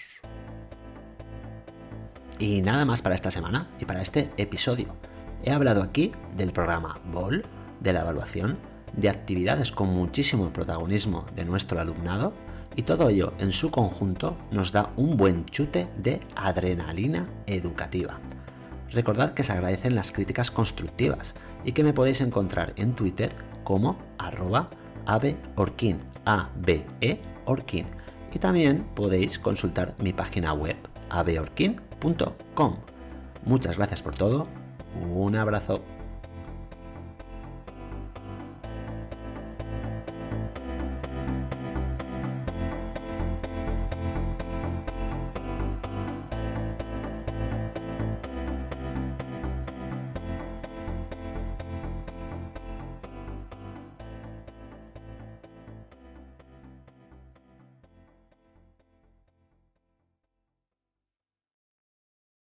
Y 2.39 2.61
nada 2.61 2.85
más 2.85 3.03
para 3.03 3.15
esta 3.15 3.31
semana 3.31 3.71
y 3.81 3.85
para 3.85 4.03
este 4.03 4.31
episodio. 4.37 4.95
He 5.43 5.53
hablado 5.53 5.83
aquí 5.83 6.13
del 6.37 6.53
programa 6.53 7.01
BOL, 7.13 7.45
de 7.81 7.93
la 7.93 8.01
evaluación, 8.01 8.59
de 8.95 9.09
actividades 9.09 9.73
con 9.73 9.89
muchísimo 9.89 10.53
protagonismo 10.53 11.27
de 11.35 11.45
nuestro 11.45 11.81
alumnado 11.81 12.33
y 12.75 12.83
todo 12.83 13.09
ello 13.09 13.33
en 13.39 13.53
su 13.53 13.71
conjunto 13.71 14.37
nos 14.51 14.71
da 14.73 14.93
un 14.97 15.17
buen 15.17 15.47
chute 15.47 15.89
de 15.97 16.21
adrenalina 16.35 17.29
educativa. 17.47 18.21
Recordad 18.91 19.35
que 19.35 19.43
se 19.43 19.53
agradecen 19.53 19.95
las 19.95 20.13
críticas 20.13 20.51
constructivas 20.51 21.35
y 21.65 21.73
que 21.73 21.85
me 21.85 21.93
podéis 21.93 22.21
encontrar 22.21 22.73
en 22.77 22.95
Twitter 22.95 23.35
como 23.65 23.99
arroba 24.19 24.71
abeorkin, 25.07 25.99
e. 27.01 27.21
Y 28.33 28.39
también 28.39 28.85
podéis 28.95 29.39
consultar 29.39 29.95
mi 29.99 30.13
página 30.13 30.53
web 30.53 30.77
abeorkin.com. 31.11 32.77
Muchas 33.45 33.77
gracias 33.77 34.03
por 34.03 34.15
todo, 34.15 34.47
un 35.11 35.37
abrazo. 35.37 35.96